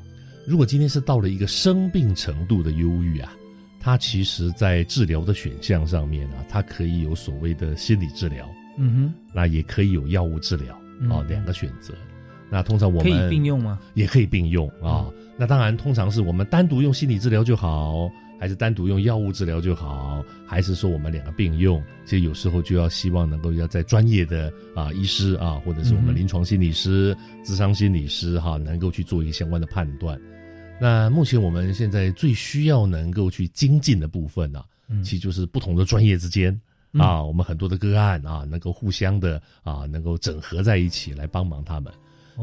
[0.48, 3.34] 如果今天是到了一个生病程度的忧郁啊，
[3.80, 10.74] 它其实在治疗的选项上面啊，它可以有所谓的心理治疗，嗯哼，那也可以有药物治疗
[11.10, 11.94] 啊，两个选择。
[12.54, 13.80] 那通常我们可以并用吗？
[13.96, 15.10] 也可以并用啊。
[15.36, 18.08] 那当然，通常是我们单独用心理治疗就好，
[18.40, 21.84] 还是单独用药物治疗就好，还是说我们两个并用？
[22.06, 30.22] 其实有时候就要希望能够要在专业的啊医师啊，或者是我们临床心理师、智商心理师哈，能够去做一个相关的判断。
[30.80, 34.64] 那目前我们现在最需要能够去精进的部分呢，
[35.04, 36.56] 其实就是不同的专业之间
[37.00, 41.92] 啊，我们很多的个案啊，能够互相的啊，能够整合在一起来帮忙他们。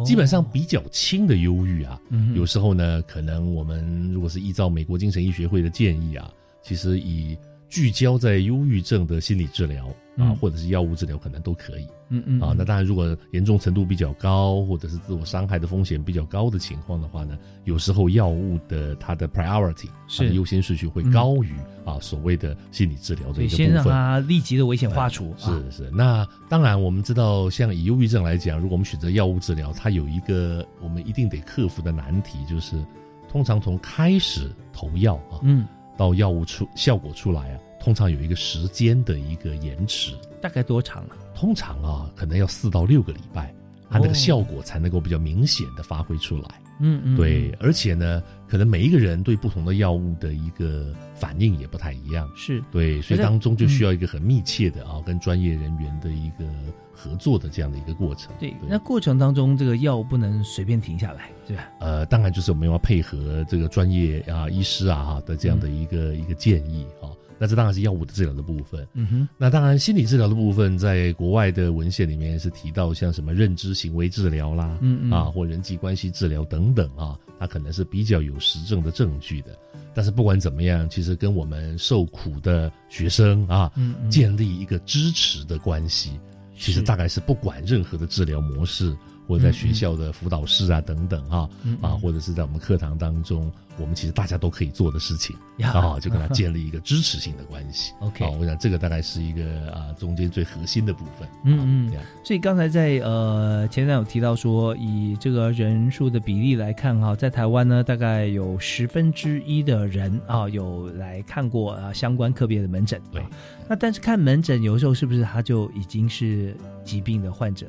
[0.05, 2.01] 基本上比较轻的忧郁啊，
[2.35, 6.31] 有时候呢，可能我们如果是依照美国精神医学会的建议啊，
[6.63, 7.37] 其实以
[7.71, 9.87] 聚焦在忧郁症的心理治疗
[10.19, 11.87] 啊，或者是药物治疗，可能都可以。
[12.09, 12.41] 嗯嗯。
[12.41, 21.55] 啊，那当然，如果严重程度比较高，或者是自我伤害的风险比较高的情况的话呢，有时候药物的它的 priority 是优先顺序会高于
[21.85, 23.57] 啊所谓的心理治疗的一个部分。
[23.57, 25.33] 先让它立即的危险化除。
[25.39, 25.89] 是是。
[25.93, 32.85] 那当然，我们知道，像以忧郁症来讲，如果我们选择药物治疗，它有一个我们一定得克服的难题，就是
[33.29, 35.65] 通常从开始投药啊，嗯。
[36.01, 41.17] 到药物出效果出来啊，通常有一个时间的一个延迟，大概多长啊？
[41.35, 43.55] 通常啊，可能要四到六个礼拜，
[43.91, 46.63] 它那个效果才能够比较明显的发挥出来。
[46.83, 52.31] 嗯嗯，对，而且呢，可能每一个人对不同的药物的一个反应也不太一样。
[52.35, 56.47] 是对，所以当中就需要一个很密切的啊，跟专业人员的一个
[56.95, 58.33] 合作的这样的一个过程。
[58.41, 61.69] 对，那过程当中这个药不能随便停下来，对吧？
[61.81, 67.13] 呃，当然就是我们要配合这个专业啊医师啊的这样的一个一个建议啊。
[67.41, 68.87] 那这当然是药物的治疗的部分。
[68.93, 69.29] 嗯哼。
[69.39, 79.59] 那当然，心理治疗的部分，在国外的文献里面是提到像什么认知行为治疗啦，嗯嗯啊，或人际关系治疗等等啊，它可能是比较有实证的证据的。
[79.95, 83.73] 但是不管怎么样，其实跟我们受苦的学生啊，
[84.11, 86.21] 建立一个支持的关系，
[86.59, 88.95] 其实大概是不管任何的治疗模式。
[89.31, 91.49] 或者在学校的辅导室啊等等哈
[91.81, 97.93] 啊，或者是在我们课堂当中，我们其实大家都可以做的事情啊，就跟他建立一个支持性的关系。
[98.03, 101.29] OK，我想这个大概是一个啊中间最核心的部分。
[101.45, 101.93] 嗯嗯，
[102.25, 113.01] 所以刚才在呃前段有提到说，以这个人数的比例来看哈，在台湾呢，大概有十分之一的人啊有来看过啊相关科别的门诊。
[113.13, 113.23] 对，
[113.69, 117.69] 那但是看门诊有时候是不是他就已经是疾病的患者？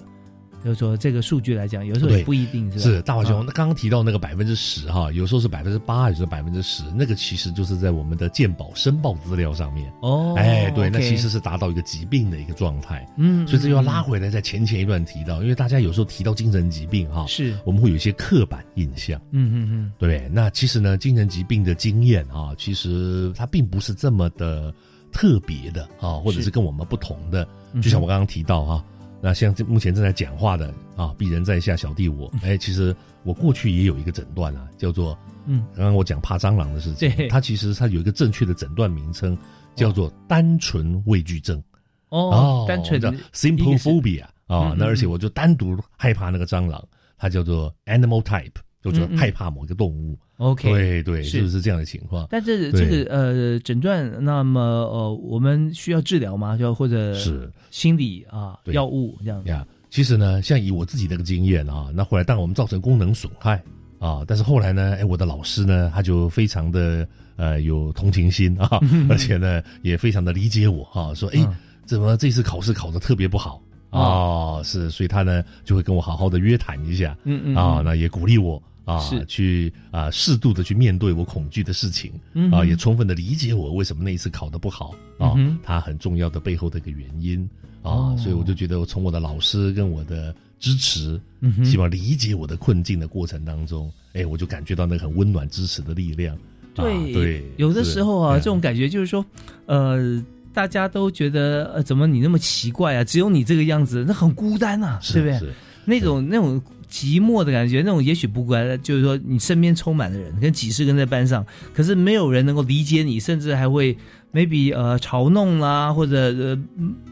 [0.64, 3.44] 就是说，这个数据来讲，有时候也不一定是是大华兄。
[3.46, 10.36] 那刚刚提到那个百分之十哈，有时候是百分之八，有时候百分之十，那个其实就是在我们的健保申报资料上面哦。
[10.38, 13.08] 哎，对，那其实是达到一个疾病的一个状态。
[13.18, 19.20] 嗯，所以这又要拉回来，在前前一段提到，因为大家有时候提到精神疾病哈，是我们会有一些刻板印象。
[19.32, 20.30] 嗯嗯嗯，对。
[20.32, 24.74] 那其实呢，精神疾病的经验啊，其实它并不是这么的
[25.12, 27.48] 特别的啊，或者是跟我们不同的。
[27.82, 28.86] 就像我刚刚提到哈。
[29.22, 39.38] 那像这目前正在讲话的啊，鄙人在下，小弟我，哎，其实我过去也有一个诊断啊，叫做，嗯，刚刚我讲怕蟑螂的事情，它其实它有一个正确的诊断名称，
[39.76, 41.62] 叫做单纯畏惧症，
[42.10, 46.84] 哦，单纯的 simple phobia 啊，那而且我就单独害怕那个蟑螂，
[47.16, 50.18] 它叫做 animal type，就是害怕某个动物。
[50.38, 52.28] OK，对对，是不是这样的情况？
[52.30, 56.58] 但是这个呃诊断，那么呃我们需要治疗吗？
[56.58, 59.66] 就或者是心理啊药物这样呀？
[59.92, 63.62] 其实呢，像以我自己那个经验啊，那后来当然我们造成功能损害
[64.00, 71.48] 啊，但是后来呢，哎，我的老师呢，他就非常的呃有同情心啊， 而且呢也非常的理解我啊，说哎，
[71.86, 74.64] 怎么这次考试考的特别不好啊？
[74.64, 78.60] 是，所以他呢就会跟我好好的约谈一下，嗯嗯啊，那也鼓励我。
[78.86, 87.48] 啊，是去啊，适度的去面对我恐惧的事情，嗯啊，也充分的理解我为什么那一次考的不好啊，他很重要的背后的一个原因
[87.84, 91.20] 啊，所以我就觉得我从我的老师跟我的支持，
[91.64, 96.38] 希望理解我的困境的过程当中，哎，我就感觉到那个很温暖支持的力量。
[96.74, 99.24] 对对，有的时候啊，这种感觉就是说，
[99.68, 100.24] 呃，
[100.54, 103.04] 大家都觉得呃，怎么你那么奇怪啊？
[103.04, 105.54] 只有你这个样子，那很孤单啊，对不对？
[105.86, 106.62] 那种那种。
[106.92, 113.98] 寂寞的感觉，那种也许不乖，就是说你身边充满的人，跟几十个人在班上，可是没有人能够理解你，甚至还会
[114.34, 116.60] maybe 呃嘲弄啦，或者呃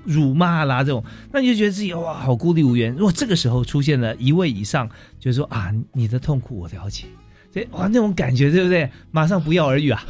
[0.04, 1.02] 辱骂啦这种，
[1.32, 2.94] 那你就觉得自己哇好孤立无援。
[2.94, 7.06] 如果这个时候出现了一位以上，就是说啊你的痛苦我了解。
[7.52, 8.90] 这哇，那种感觉对不对？
[9.12, 10.04] 马上不药而愈啊！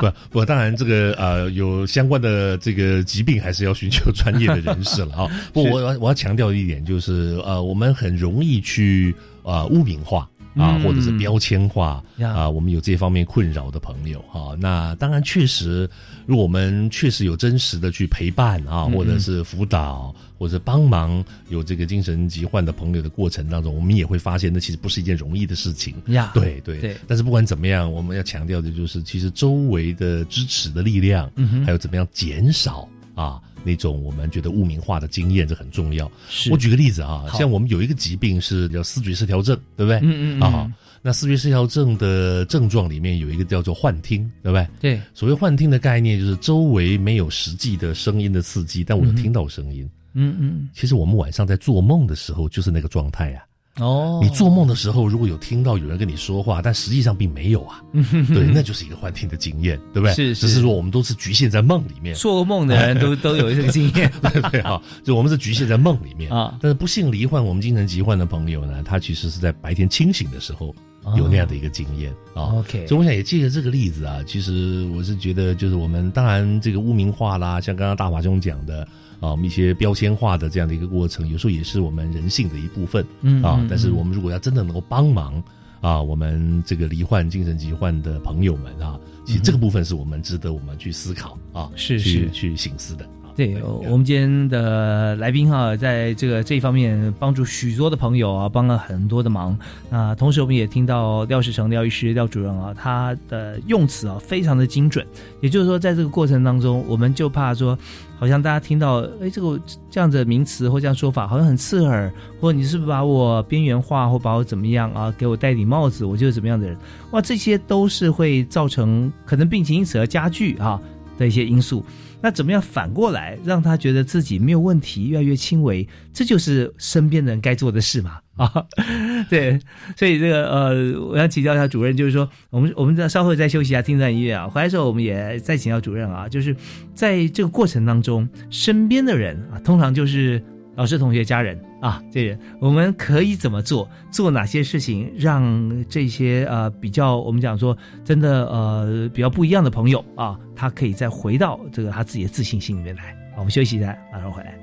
[0.00, 5.30] 不 不，当然这个呃，有相关的这个疾病，还是要寻求专业的人士了啊。
[5.54, 9.14] 不，我我我要强调一点，就是呃，我们很容易去
[9.44, 10.28] 啊污名化。
[10.54, 14.56] 啊，或者是标签化啊，我们有这方面困扰的朋友哈。
[14.58, 15.88] 那当然，确实，
[16.26, 25.94] 如果我们确实有真实的去陪伴啊，或者是辅导，或者帮忙有这个精神疾患的朋友的过程当中，我们也会发现，那其实不是一件容易的事情。
[26.08, 26.96] 呀，对对对。
[27.06, 31.30] 但是不管怎么样，我们要强调的就是，其实周围的支持的力量，
[31.64, 33.40] 还有怎么样减少啊。
[33.64, 36.10] 那种我们觉得污名化的经验，这很重要。
[36.50, 39.98] 我举个例子啊，像我们有一个疾病是叫思觉失调症，对不对？
[40.02, 44.66] 嗯嗯啊，那思觉失调症的症状里面有一个叫做幻听，对不对？
[44.80, 49.88] 对，所谓幻听的概念就是周围没有实际的声音的刺激，但我听到声音。
[50.14, 53.42] 嗯嗯，其实我们晚上在做梦的时候就是那个状态呀。
[53.78, 57.80] 哦，你做梦的时候如果有听到有人跟你说话，但实际上并没有啊，
[58.28, 60.14] 对，那就是一个幻听的经验，对不对？
[60.14, 66.58] 是，只是说我们都是局限在梦里面，做梦的人都 都有这个经验， 对对哈，就我们是局限在梦里面啊。
[66.60, 70.74] 但是不幸罹患我们精神疾患的朋友呢，他其实是在白天清醒的时候
[71.16, 72.52] 有那样的一个经验啊。
[72.56, 78.86] OK，所以我想也借着这个例子啊，其实我是觉得，就是我们当然这个污名化啦，像刚刚大华兄讲的。
[79.22, 83.06] 啊，我们一些标签化的这样的一个过程，有时候也是我们人性的一部分。
[83.20, 85.42] 嗯啊，但是我们如果要真的能够帮忙
[85.80, 93.08] 啊，我们这个罹患精神疾患的朋友们啊，其实这个部分是我们值得我们去思考啊，是去去醒思的。
[93.34, 99.58] 对，我们今天的来宾哈，在这个这一方面帮助许多的朋友啊，帮了很多的忙
[99.88, 100.14] 那。
[100.16, 105.06] 同时，我们也听到廖世成廖医师廖主任啊，他的用词啊非常的精准。
[105.40, 107.76] 也就是说，在这个过程当中，我们就怕说，
[108.22, 109.60] 好像大家听到哎这个
[109.90, 112.08] 这样的名词或这样说法，好像很刺耳，
[112.40, 115.12] 或你是不是把我边缘化，或把我怎么样啊？
[115.18, 116.78] 给我戴顶帽子，我就是怎么样的人？
[117.10, 120.80] 哇，这些都是会造成可能病情因此而加剧啊
[121.18, 121.84] 的一些因素。
[122.22, 125.86] 那怎么样反过来让他觉得自己没有问题，越来越轻微？
[126.12, 128.18] 这就是身边人该做的事嘛？
[128.36, 128.50] 啊，
[129.28, 129.60] 对，
[129.96, 136.56] 所以这个呃，我想请教一下主任，就是说，我们我们在稍后再休息一下，听段音乐啊，回来时候我们也再请教主任啊，就是
[136.94, 140.42] 在这个过程当中，身边的人啊，通常就是
[140.74, 141.58] 老师、同学、家人。
[141.82, 143.88] 啊，这人我们可以怎么做？
[144.12, 153.16] 做哪些事情让这些呃比较我们讲说真的呃比较不一样的朋友啊，他可以再回到这个他自己的自信心里面来。
[153.36, 154.56] 我们休息一下，马上回来。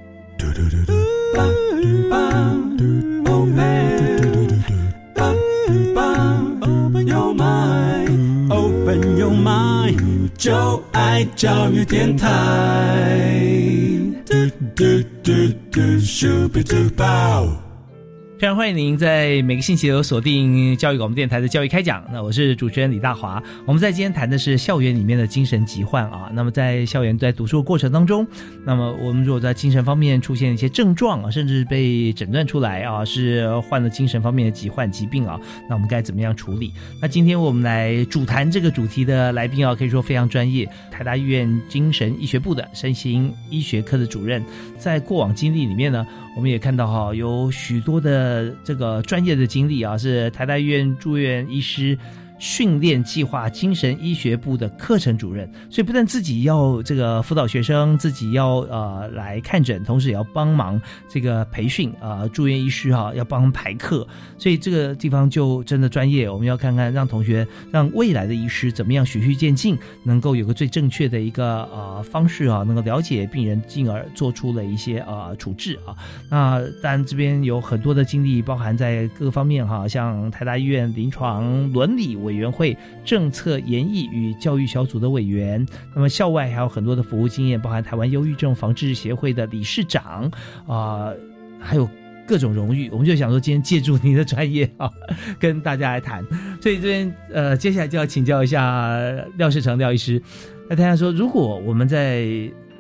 [10.37, 12.29] 就爱教育电台。
[15.79, 17.68] doo shooby doo bow.
[18.39, 22.01] 非常欢迎您在每个星期都锁定教育广播电台的教育开讲。
[22.09, 23.43] 那我是主持人李大华。
[23.65, 26.31] 我们在今天谈的是校园里面的精神疾患啊。
[26.31, 28.25] 那么在校园在读书的过程当中，
[28.63, 35.37] 那么我们如果在精神方面出现一些症状啊，甚至被诊断出来啊是患了精神方面的疾患疾病啊，
[35.67, 36.71] 那我们该怎么样处理？
[37.01, 44.41] 那今天我们来主谈这个主题的来宾啊，可以说非常专业，台大医院精神医学部的身心医学科的主任，
[44.77, 46.07] 在过往经历里面呢。
[46.35, 51.97] 我们也看到哈，有许多的呃这个专业的经历啊，是台大医院住院医师。
[52.39, 66.29] 训练计划精神医学部的课程主任，所以不但自己要这个辅导学生，自己要呃来看诊，同时也要帮忙这个培训啊住院医师哈，要帮排课，所以这个地方就真的专业。
[66.29, 75.93] 我们要看看让同学让未来的医师怎么样循序渐进，能够有个最正确的一个呃方式啊，能够了解病人，进而做出了一些呃处置啊。
[76.29, 82.19] 那当然这边有很多的经历，包含在各个方面哈，像台大医院临床伦理。
[82.29, 85.65] 委员会政策研议与教育小组的委员，
[85.95, 90.31] 那么校外还有很多的服务经验，包含台湾忧郁症防治协会的理事长
[90.67, 91.11] 啊，
[91.59, 91.89] 还有
[92.27, 92.87] 各种荣誉。
[92.91, 94.87] 我们就想说，今天借助您的专业啊，
[95.39, 96.23] 跟大家来谈。
[96.61, 98.95] 所以这边呃，接下来就要请教一下
[99.37, 100.21] 廖世成廖医师，
[100.69, 102.27] 那大家说，如果我们在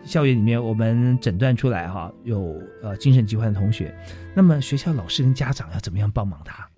[0.03, 3.91] 校园里面，我们诊断出来哈有呃精神疾患的同学，
[4.35, 6.68] 那么学校老师跟家长要怎么样帮忙他？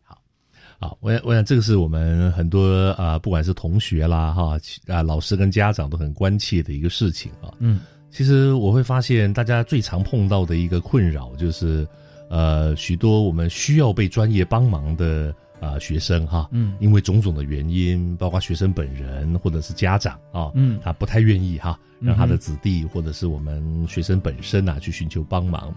[0.82, 4.58] 好，我想，我想这个是我们很多啊，不管是同学啦，哈
[4.88, 7.54] 啊，老师跟家长都很关切的一个事情啊。
[7.60, 11.88] 嗯，其实我会发现，大家最常碰到的一个困扰就是，
[12.32, 25.72] 呃许多我们需要被专业帮忙的啊学生哈，嗯，因为种种的原因，包括学生本人或者是家长啊，嗯，他不太愿意哈，让他的子弟或者是我们学生本身啊去寻求帮忙。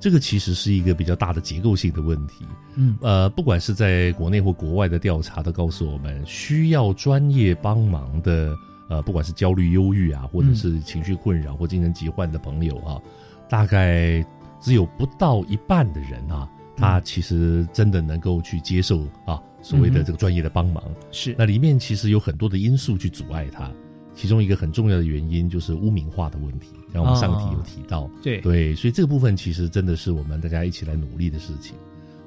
[0.00, 2.44] 这个其实是一个比较大的结构性的问题，
[2.76, 8.56] 嗯，呃，不管是在国内或国外的调查都告诉我们，需要专业帮忙的，
[8.88, 13.00] 呃，不管是焦虑、忧郁啊，或者是情绪困扰或精神疾患的朋友啊，
[13.48, 14.24] 大概
[14.60, 21.34] 只有不到一半的人啊，他其实真的能够去接受啊所谓的这个专业的帮忙，是。
[21.36, 23.68] 那里面其实有很多的因素去阻碍他。
[24.18, 28.40] 其中一个很重要的原因就是污名化的问题，然后我们上题有提到，对。
[28.40, 31.76] 对，所以这个部分其实真的是我们大家一起来努力的事情。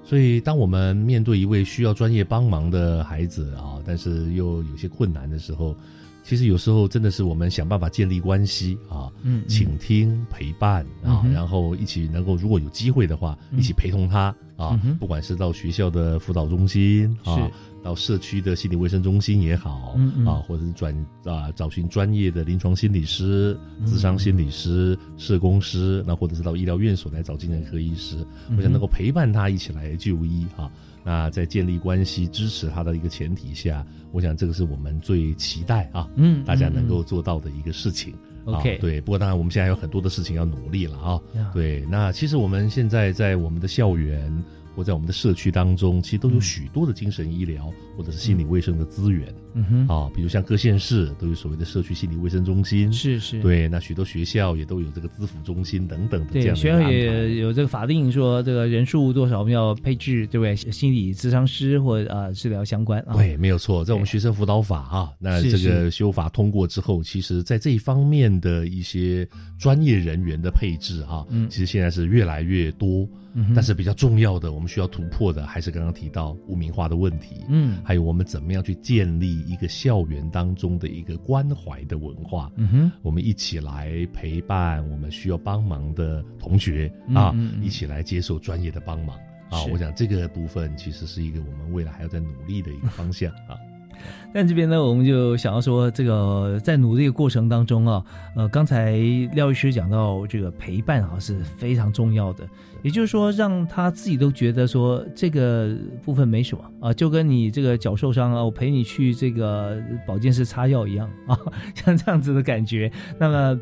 [0.01, 5.75] 所以当我们面对一位需要专业帮忙的孩子啊，但是又有些困难的时候，
[6.23, 17.51] 其实有时候真的是我们想办法建立关系啊，嗯，倾听、陪伴啊，然后一起能够如果有机会的话，一起陪同他啊，不管是到学校的辅导中心啊。
[17.83, 28.17] 到社区的心理卫生中心也好，嗯啊，或者是转啊找寻专业的临床心理师、智商心理师、社工师，那或者是到医疗院所来找精神科医师，
[28.55, 30.71] 我想能够陪伴他一起来就医啊。
[31.03, 38.13] 那在建立关系、支持他的一个前提下，我想这个是我们最期待啊，嗯，大家能够做到的一个事情。
[38.45, 39.01] OK，对。
[39.01, 41.19] 不过当然我们现在有很多的事情要努力了啊。
[41.53, 44.31] 对，那其实我们现在在我们的校园。
[44.75, 49.63] 或在我们的社区当中，其实都有许多的精神医疗或者是心理卫生的资源，嗯。
[49.65, 60.55] 哼，啊，比如像各县市都有所谓的社区心理卫生中心，是是，对，那许多学校也都有这个资辅中心等等的这样的学校也有这个法定说这个人数多少我们要配置，对不对？
[60.55, 69.27] 心理咨商师或啊治疗相关啊，对，没有错，在我们学生辅导法啊，那这个修法通过之后，其实在这一方面的一些
[69.59, 73.07] 专业人员的配置啊，嗯，其实现在是越来越多。
[73.55, 77.45] 但是比较重要的，我们需要突破的，还是刚刚提到污名化的问题。
[77.47, 82.51] 嗯，还有我们怎么样去建立一个校园当中的一个关怀的文化。
[82.57, 89.15] 嗯哼，我们一起来陪伴我们需要帮忙的同学啊，一起来接受专业的帮忙
[89.49, 89.63] 啊。
[89.71, 93.55] 我想这个部分其实是一个我们未来还要再努力的一个方向啊。
[94.33, 98.03] 但这边呢，我们就想要说，这个在努力的过程当中啊，
[98.35, 98.93] 呃，刚才
[99.33, 102.47] 廖医师讲到这个陪伴啊是非常重要的，
[102.83, 111.37] 也就是说，让他自己都觉得说这个部分没什么啊，就跟你这个脚受伤啊，我陪你去这个保健室擦药一样啊，
[111.75, 112.91] 像这样子的感觉。
[113.19, 113.59] 那么，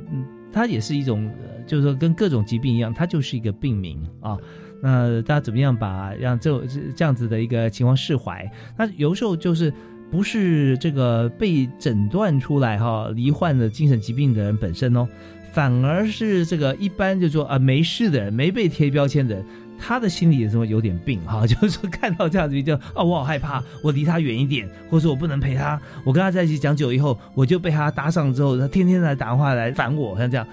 [0.52, 1.32] 它也是一种，
[1.68, 4.38] 就是说跟各种疾病一样，它就是一个病名啊。
[4.82, 6.62] 那大家怎么样把让这
[6.96, 8.50] 这样子的一个情况释怀？
[8.78, 9.74] 那有时候就是。
[10.12, 15.08] 不是这个被诊断出来哈罹患的精神疾病的人本身哦，
[15.60, 19.46] 反而是这个一般就说啊没事的人，没被贴标签的人，
[19.78, 30.48] 他的心里也是有点病哈， 就是说看到这样子就啊我好害怕，我离他远一点，或者说我不能陪他，我跟他在一起讲久以后，我就被他搭上之后，他天天来打电话来烦我，像这样，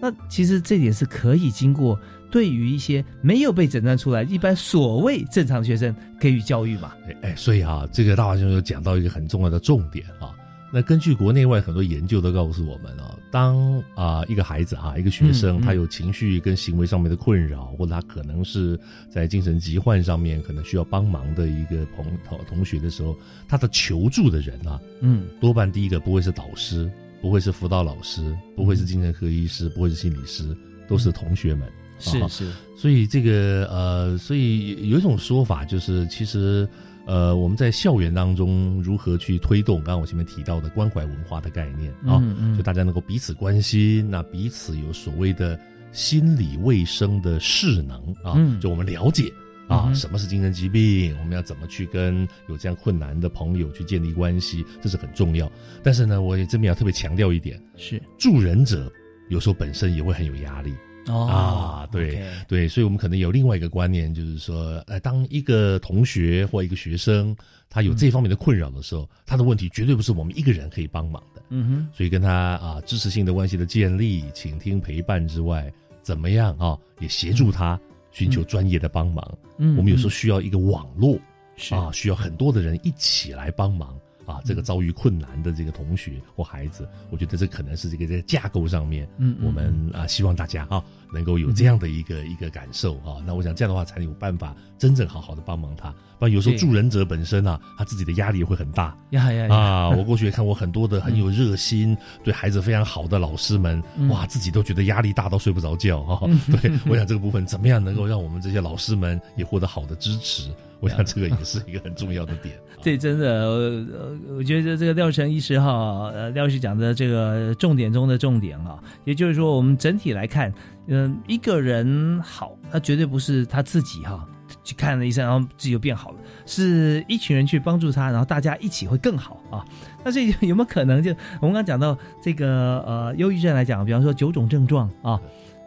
[0.00, 2.00] 那其实这点是可以经过。
[2.30, 6.92] 对于一些没有被诊断出来、一般所谓正常学生给予教育嘛？
[7.06, 10.32] 哎哎，所以啊，这个大华兄有讲到一个很重要的重点啊。
[10.70, 23.16] 那根据国内外很多研究都告诉我们啊，当啊一个孩子啊一个学生他有情绪跟行为上面的困扰，或者他可能是在精神疾患上面可能需要帮忙的一个朋同同学的时候，
[23.48, 26.90] 他的求助的人啊，嗯，多半第一个不会是导师，
[27.22, 30.54] 不会是辅导老师，不会是精神科医师，不会是心理师，
[30.86, 31.66] 都是同学们。
[32.00, 36.68] 是是，所以这个呃，所以有一种说法就是，其实
[37.08, 42.22] 呃，我们在校园当中如何去推动刚刚我前面提到的关怀文化的概念啊，
[42.54, 45.58] 就大家能够彼此关心，那彼此有所谓的
[45.90, 49.32] 心理卫生的势能啊，就我们了解
[49.68, 55.50] 啊，什么是精神疾病，我们要怎么去跟有这样困难的朋友去建立关系，这是很重要。
[55.82, 58.92] 但是呢，我也这边要特别强调一点，是助人者
[59.30, 60.74] 有时候本身也会很有压力。
[61.14, 67.36] 啊，对对，所以我们可能有另外一个观念，就是说，呃，当一个同学或一个学生
[67.70, 71.42] 他有这方面的困扰的时候，他的问题绝对不是我们一个人可以帮忙的。
[71.50, 77.78] 嗯哼，所以跟他啊支持性的关系的建立、倾听、陪伴之外，怎么样啊，也协助他
[78.10, 79.38] 寻求专业的帮忙。
[79.58, 81.18] 嗯，我们有时候需要一个网络，
[81.56, 81.74] 是。
[81.74, 93.22] 啊，需要很多的人一起来帮忙啊这个遭遇困难的这个同学或孩子，我觉得这可能是这个在架构上面，嗯，我们啊希望大家啊能够有这样的一个一个感受啊。
[93.26, 95.92] 那我想这样的话才有办法真正好好的帮忙他。
[96.18, 99.88] 不然有时候助人者本身啊，他自己的压力也会很大呀呀啊！
[99.96, 106.28] 我过去也看过很多的很有热心、对孩子非常好的老师们，哇，自己都觉得压力大到睡不着觉哈。
[106.60, 110.50] 对，我想这个部分怎么样能够让我们这些老师们也获得好的支持？
[110.80, 112.56] 我想这个也是一个很重要的点。
[112.82, 120.52] 这真的，呃，我觉得这个廖成医师哈，呃，廖医师讲的这个重点中的重点啊，也就是说，我们整体来看，
[120.88, 124.26] 嗯，一个人好，他绝对不是他自己哈
[124.64, 129.64] 去看了医生，然后自己就变好了，是一群人去帮助他，然后大家一起会更好啊。
[130.02, 135.20] 那所以有没有可能，就我们刚讲到这个呃，忧郁症来讲，比方说九种症状啊，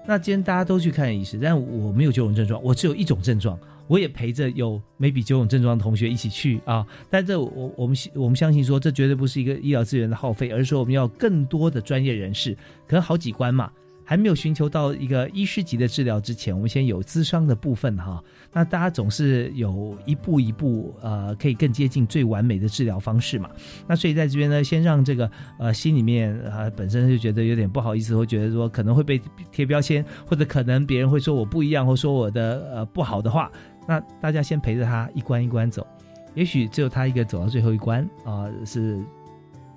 [0.07, 3.57] 那今天大家都去看医师，但我没有九种症状，我只有一种症状。
[3.87, 12.55] 我也陪着有 maybe 九种症状的同学一起去啊，但这我我们我们相信说，这绝对不是一个医疗资源的耗费，而是说我们要更多的专业人士，
[12.87, 13.69] 可能好几关嘛，
[14.11, 18.21] 还没有寻求到一个医师级的治疗之前，我们先有咨商的部分哈。
[18.51, 23.49] 那大家总是有一步一步呃，可以更接近最完美的治疗方式嘛。
[23.87, 29.17] 那所以在这边呢，先让这个呃心里面啊本身就觉得有点不好意思，或觉得说可能会被
[29.49, 33.49] 贴标签，或者可能别人会说我不一样，或说我的呃不好的话。
[33.87, 35.87] 那大家先陪着他一关一关走，
[36.35, 39.01] 也许只有他一个走到最后一关啊，是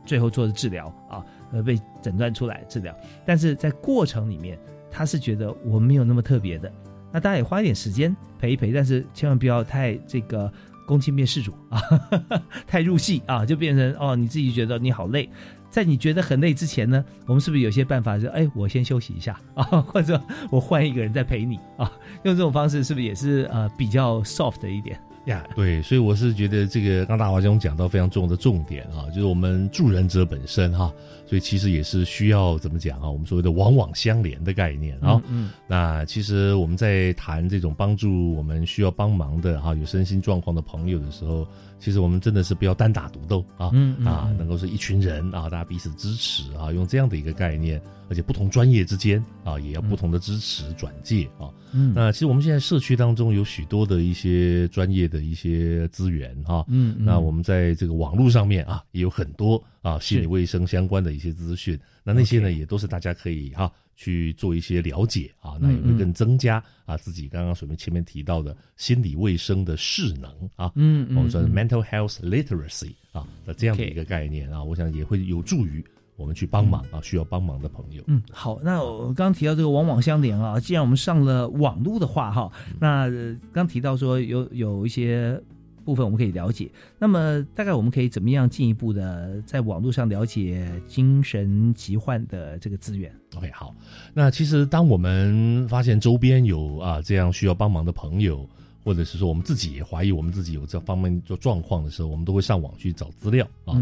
[0.04, 1.24] 最后做的治疗啊，
[1.54, 2.94] 而被诊断出来治疗。
[3.24, 4.58] 但是在过程里面，
[4.90, 6.70] 他是觉得我没有那么特别的。
[7.12, 10.52] 那大家也花一点时间陪一陪，但是千万不要太这个
[10.86, 11.80] 攻击面事主啊，
[12.66, 15.28] 太入戏啊，就变成哦你自己觉得你好累。
[15.70, 18.16] 在你觉得很累之前呢，我们是不是有些办法？
[18.16, 21.90] 是哎，我先休息一下啊， 或者我换一个人再陪你啊，
[22.22, 24.96] 用这种方式是不是也是呃比较 soft 的一点
[25.26, 25.44] 呀？
[25.56, 30.92] 对，所以我是觉得这个刚大华兄讲到非常重要的重点啊，就是我们助人者本身哈，
[31.34, 33.10] 所以其实也是需要怎么讲啊？
[33.10, 35.20] 我们所谓的往往相连的概念啊。
[35.28, 35.50] 嗯。
[35.66, 41.44] 那其实我们在谈这种帮助我们需要帮忙的哈，有身心状况的朋友的时候。
[41.80, 47.78] 其实我们真的是不要单打独斗啊，嗯啊，能够是一群人啊，大家彼此支持啊，用这样的一个概念，
[48.08, 51.50] 而且不同专业之间啊，也要不同的支持转介啊。
[51.72, 63.70] 嗯，那其实我们现在社区当中有许多的一些专业的一些资源哈，嗯，那我们在这个网络上面啊，也有很多啊心理卫生相关的一些资讯，那那些呢也都是大家可以哈。
[63.96, 75.80] 去做一些了解啊，那也会更增加啊自己刚刚所面前面提到的心理卫生的势能啊，嗯，我们说 mental health literacy 啊那这样的一个概念啊，我想也会有助于
[76.16, 78.02] 我们去帮忙啊需要帮忙的朋友。
[78.08, 83.08] 嗯，好，那我刚刚提到这个网网相连啊，既然我们上了网络的话哈，那
[83.52, 85.40] 刚提到说有有一些。
[85.84, 93.74] 部分我们可以了解，那么大概我们可以怎么样进一步的在网络上了解精神疾患的这个资源？OK，好，
[94.12, 98.48] 那其实当我们发现周边有啊这样需要帮忙的朋友，
[98.82, 103.74] 或者是说我们自己也怀疑我们自己有这方面做状况的时候，我们都会上网去找资料啊。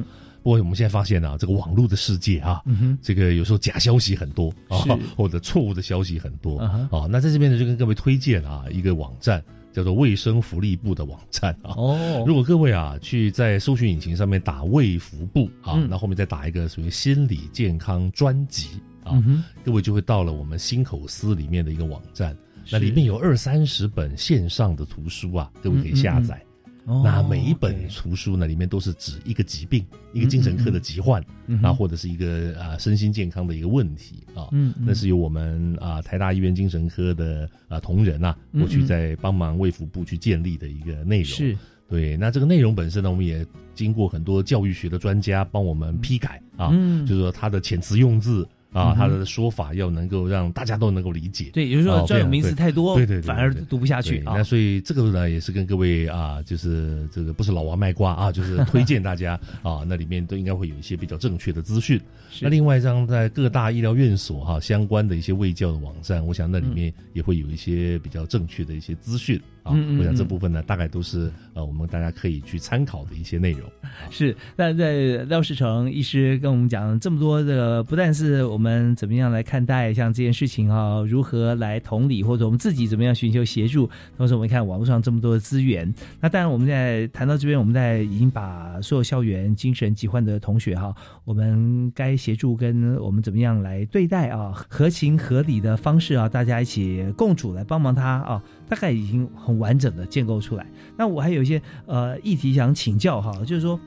[0.42, 2.60] 不过我们现在发现啊，这个网络的世界啊，
[3.00, 4.78] 这个有时候假消息很多啊，
[5.16, 7.06] 或者错误的消息很多啊。
[7.08, 9.42] 那在这边呢，就跟各位推荐啊一个网站。
[9.72, 19.22] 叫做卫生福利部的网站啊，哦，如果各位啊去在搜寻引擎上面打卫福部啊，那后面再打一个属于心理健康专辑啊，
[19.64, 22.36] 各位就会到了我们新口司里面的一个网站，
[22.70, 26.40] 那里面有二三十本线上的图书啊，各位可以下载。
[26.84, 31.24] 那每一本图书呢，里面都是指一个疾病，一个精神科的疾患，
[31.62, 34.48] 啊，或者是一个啊身心健康的一个问题啊。
[34.52, 41.26] 嗯，那是由我们啊台大医院精神科的啊同仁啊，过去在帮忙卫福部去建立的一个内容。
[41.26, 41.56] 是，
[41.88, 42.16] 对。
[42.16, 46.70] 那这个内容本身呢，我们也经过很多教育学的专家帮我们批改啊，
[47.06, 48.46] 就是说它的遣词用字。
[48.72, 51.50] 啊，他的说法要能够让大家都能够理解。
[51.52, 54.22] 对，有时候专有名词太多，对对，反而读不下去。
[54.24, 62.00] 那所以这个呢，也是跟各位啊，就是这个不是老王卖瓜啊，就是推荐大家 啊，那里面都应该会有一些比较正确的资讯。
[62.40, 69.40] 那另外一张在各大医疗院所哈相关的一些卫教的网站，我想那里面也会有一些比较正确的一些资讯。
[69.62, 73.62] 啊，我想这部分呢，大概都是呃，我们大家可以去参考的一些内容。
[74.10, 85.92] 是，那在廖世成医师跟我们讲这么多的，不但是我们怎么样来看待像这件事情啊，如何来同理，或者我们自己怎么样寻求协助，同时我们看网络上这么多的资源。
[86.20, 90.94] 那当然，我们在谈到这边，我们在已经把所有校园精神疾患的同学哈，
[91.24, 98.42] 我们该协助跟我们怎么样来对待啊，合情合理的方式啊，大家一起共处来帮忙他啊，
[98.72, 99.52] 大概已经很。
[99.62, 100.66] 完整的建构出来。
[100.96, 103.78] 那我还有一些呃议题想请教哈，就是说，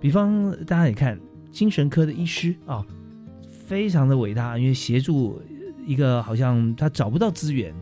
[0.00, 1.18] 比方大家也看
[1.50, 2.86] 精神科的医师啊，
[3.66, 5.42] 非常的伟大，因为协助
[5.84, 7.74] 一个好像他找不到资源。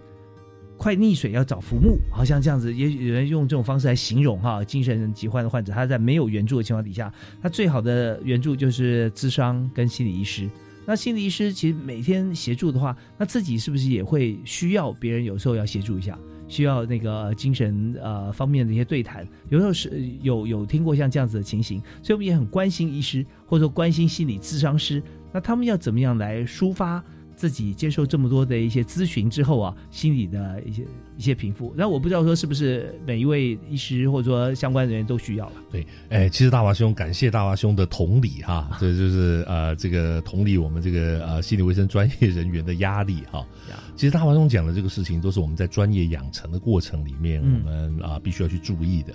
[0.78, 10.48] 快溺水要找浮木，好像这样子，也有人用这种方式来形容哈，精神疾患的患者，他在没有援助的情况底下，他最好的援助就是智商跟心理医师。
[10.86, 16.18] 那心理医师其实每天协助的话，那自己是不是也会需要别人有时候要协助一下，
[16.48, 19.26] 需要那个精神呃方面的一些对谈？
[19.48, 27.02] 有时候是有有听过像这样子的情形，所以我们也很关心医师，或者说关心心理咨商师，那他们要怎么样来抒发？
[27.44, 30.82] 自己接受这么多的一些咨询之后啊，心理的一些
[31.18, 31.74] 一些平复。
[31.76, 35.52] 那我不知道说是不是每一位医师或者说相关人员都需要了。
[35.70, 43.46] 对，哎，其实大华兄，感谢大华兄的同理哈，这就是呃这个同理我们这个呃心理卫生专业人员的压力哈。
[43.94, 49.12] 其实大华兄讲的这个事情，都是我们在专业养成的过程里面，我们啊必须要去注意的。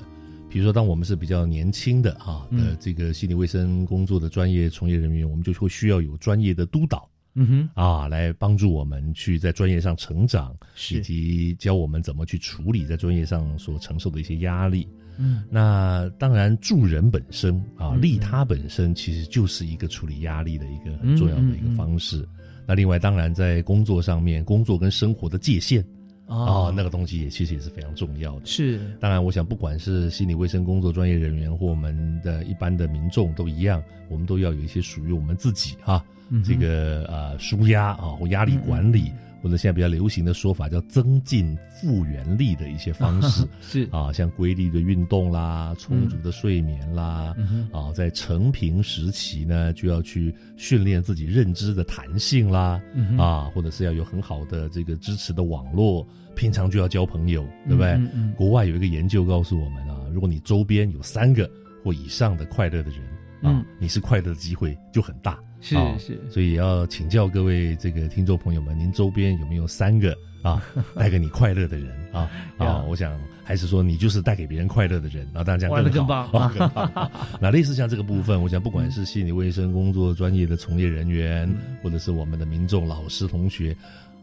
[0.51, 7.09] 比如说，当我们是比较年轻的啊的这个心理卫生工作的专业从业人员，我们就会需要有专业的督导。
[7.35, 10.55] 嗯哼，啊，来帮助我们去在专业上成长，
[10.91, 14.87] 以及教我们怎么去处理在专业上所承受的一些压力。
[15.17, 22.27] 嗯，那当然助人本身啊，利他本身其实就是一个处理压力的一个很重要的一个方式。
[22.65, 25.83] 那另外，当然在工作上面，工作跟生活的界限
[26.25, 28.45] 啊，那个东西也其实也是非常重要的。
[28.45, 36.03] 是，当然，我想不管是心理卫生工作专业人员或我们的一般的民众都一样，我们都要有一些属于我们自己哈。
[36.43, 39.11] 这个呃，舒压啊，或压力管理，
[39.41, 43.87] 或者现在比较流行的说法叫增进复原力的一些方式， 是。
[43.91, 47.35] 啊，像规律的运动啦，充足的睡眠啦，
[47.71, 52.81] 啊，在成平时期呢，就要去训练自己认知的弹性啦，
[53.17, 56.05] 啊，或者是要有很好的这个支持的网络，
[56.35, 57.99] 平常就要交朋友，对不对？
[58.35, 61.49] 国外有一个研究告诉我们啊，如果你周边有三个
[61.83, 62.99] 或以上的快乐的人
[63.41, 65.39] 啊，你是快乐的机会就很大。
[65.61, 70.63] 是是，所以要请教各位这个听众朋友们，您周边有没有三个啊
[70.95, 72.29] 带给你快乐的人啊？
[72.57, 76.29] 啊，我想还是说你就是带给别人快乐的人啊，大家玩的更棒。
[76.31, 77.11] 更棒。
[77.41, 81.49] 那类似像这个部分，我想不管是心理卫生工作专业的从业人员，
[81.83, 83.75] 或者是我们的民众、老师、同学。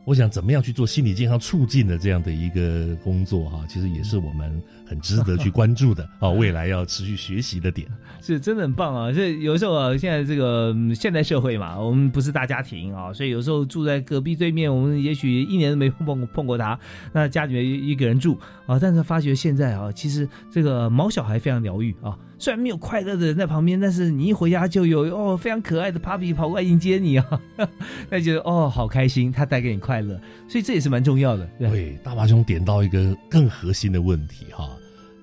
[0.06, 7.88] 我想怎么样去做心理健康促进的这样的一个工作哈，其实也是我们很值得去关注的 啊，未来要持续学习的点。
[8.22, 9.10] 是真的很棒啊！
[9.12, 16.78] 这有时候啊，现在这个现代社会嘛，我们不是大家庭啊，所以有时候住在隔壁对面，我们也许一年都没碰碰过他，
[17.12, 22.16] 那家里面一个人住啊，但是发觉现在啊，其实这个毛小孩非常疗愈啊。
[22.38, 27.40] 虽然没有快乐的人在旁边，但是你一回家就有哦非常可爱的 Papi 跑过来迎接你啊，
[28.10, 31.46] 那觉得哦好开心，他带给你快乐，所以这也是蛮重要的。
[31.58, 34.68] 对，大麻兄点到一个更核心的问题哈，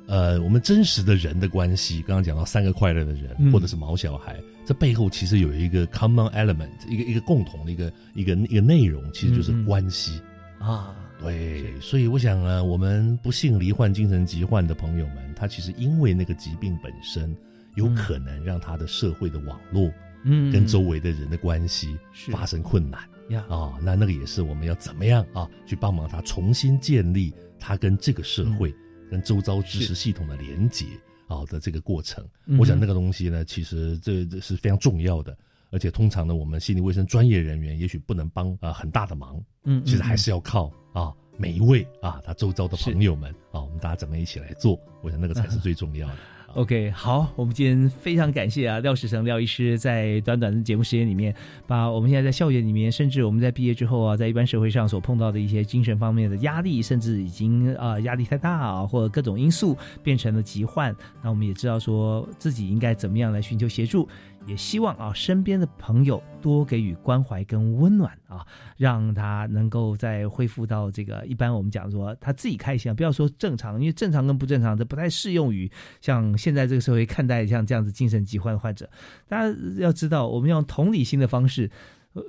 [0.08, 4.36] 呃，我们真实的人的关系，刚刚讲到三个快乐的人，或者是毛小孩，
[4.66, 10.20] 这背后其实有一个 common element，一个一个共同的一个一个一个内容，其实就是关系。
[10.60, 10.96] 啊。
[11.22, 17.36] 对，所以我想啊，我们不幸罹患精神疾患的朋友们，他其实因为那个疾病本身，
[17.76, 19.92] 有可能让他的社会的网络，
[20.24, 22.00] 嗯，跟周围的人的关系
[22.32, 23.44] 发生困难呀。
[23.50, 28.74] 啊，那那个也是我们要怎么样啊，去帮忙他重新建立他跟这个社会、
[29.12, 30.86] 跟周遭知识系统的连接
[31.28, 32.26] 啊的这个过程。
[32.58, 35.38] 我想那个东西呢，其实这这是非常重要的。
[35.72, 44.80] 而且通常呢，我们心理卫生专业人员也许不能帮啊很大的忙，嗯，其实还是要靠啊每一位啊他周遭的朋友们啊，我们大家怎么一起来做？
[45.02, 46.14] 我想那个才是最重要的。
[46.54, 51.34] OK，好，我们今天非常感谢啊廖世成廖医师在短短的节目时间里面，
[51.66, 64.08] 把我们现在在校园里面，甚至我们在毕业之后啊，在一般社会上所碰到的一些精神方面的压力，甚至已经啊压力太大啊，或者各种因素变成了疾患，那我们也知道说自己应该怎么样来寻求协助。
[64.46, 75.72] 也希望啊，身边的朋友多给予关怀跟温暖啊，让他能够再恢复到这个一般我们讲说他自己开心啊，不要说正常，因为正常跟不正常这不太适用于
[76.02, 78.90] 像现在这个社会看待像这样子精神疾患的患者。
[79.28, 81.72] 大家要知道，我们用同理心的方式，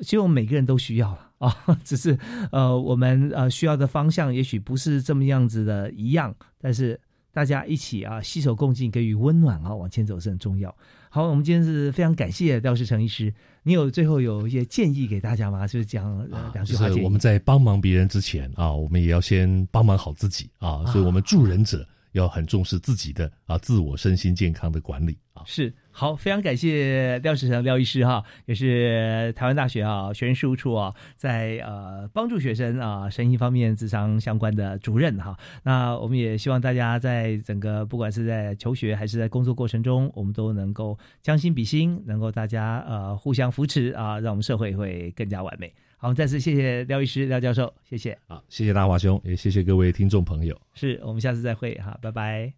[0.02, 2.16] 其实我们每个人都需要了啊， 只是
[2.52, 7.00] 呃我们呃需要的方向也许不是这么样子的一样，但是
[7.32, 10.72] 大家一起啊携手共进，给予温暖啊，往前走是很重要。
[11.14, 13.32] 好，我们今天是非常感谢廖世成医师。
[13.62, 15.64] 你有最后有一些建议给大家吗？
[15.64, 20.84] 就是讲两句话我们在帮忙别人之前啊，我们也要先帮忙好自己啊。
[20.86, 35.36] 所以，我们助人者要很重视自己的啊自我身心健康的管理啊是好，非常感谢廖世成廖医师哈，也是台湾大学啊学生事务处啊，在呃帮助学生啊身心方面智商相关的主任哈。
[35.62, 45.72] 那我们也希望大家在整个不管是在求学还是在工作过程中，我们都能够将心比心，能够大家呃互相扶持啊，让我们社会会更加完美。
[46.05, 48.14] 好，再次谢谢廖医师廖教授，谢谢。
[48.26, 50.55] 好，谢谢大华兄，也谢谢各位听众朋友。
[50.74, 52.52] 是我们下次再会哈，拜拜。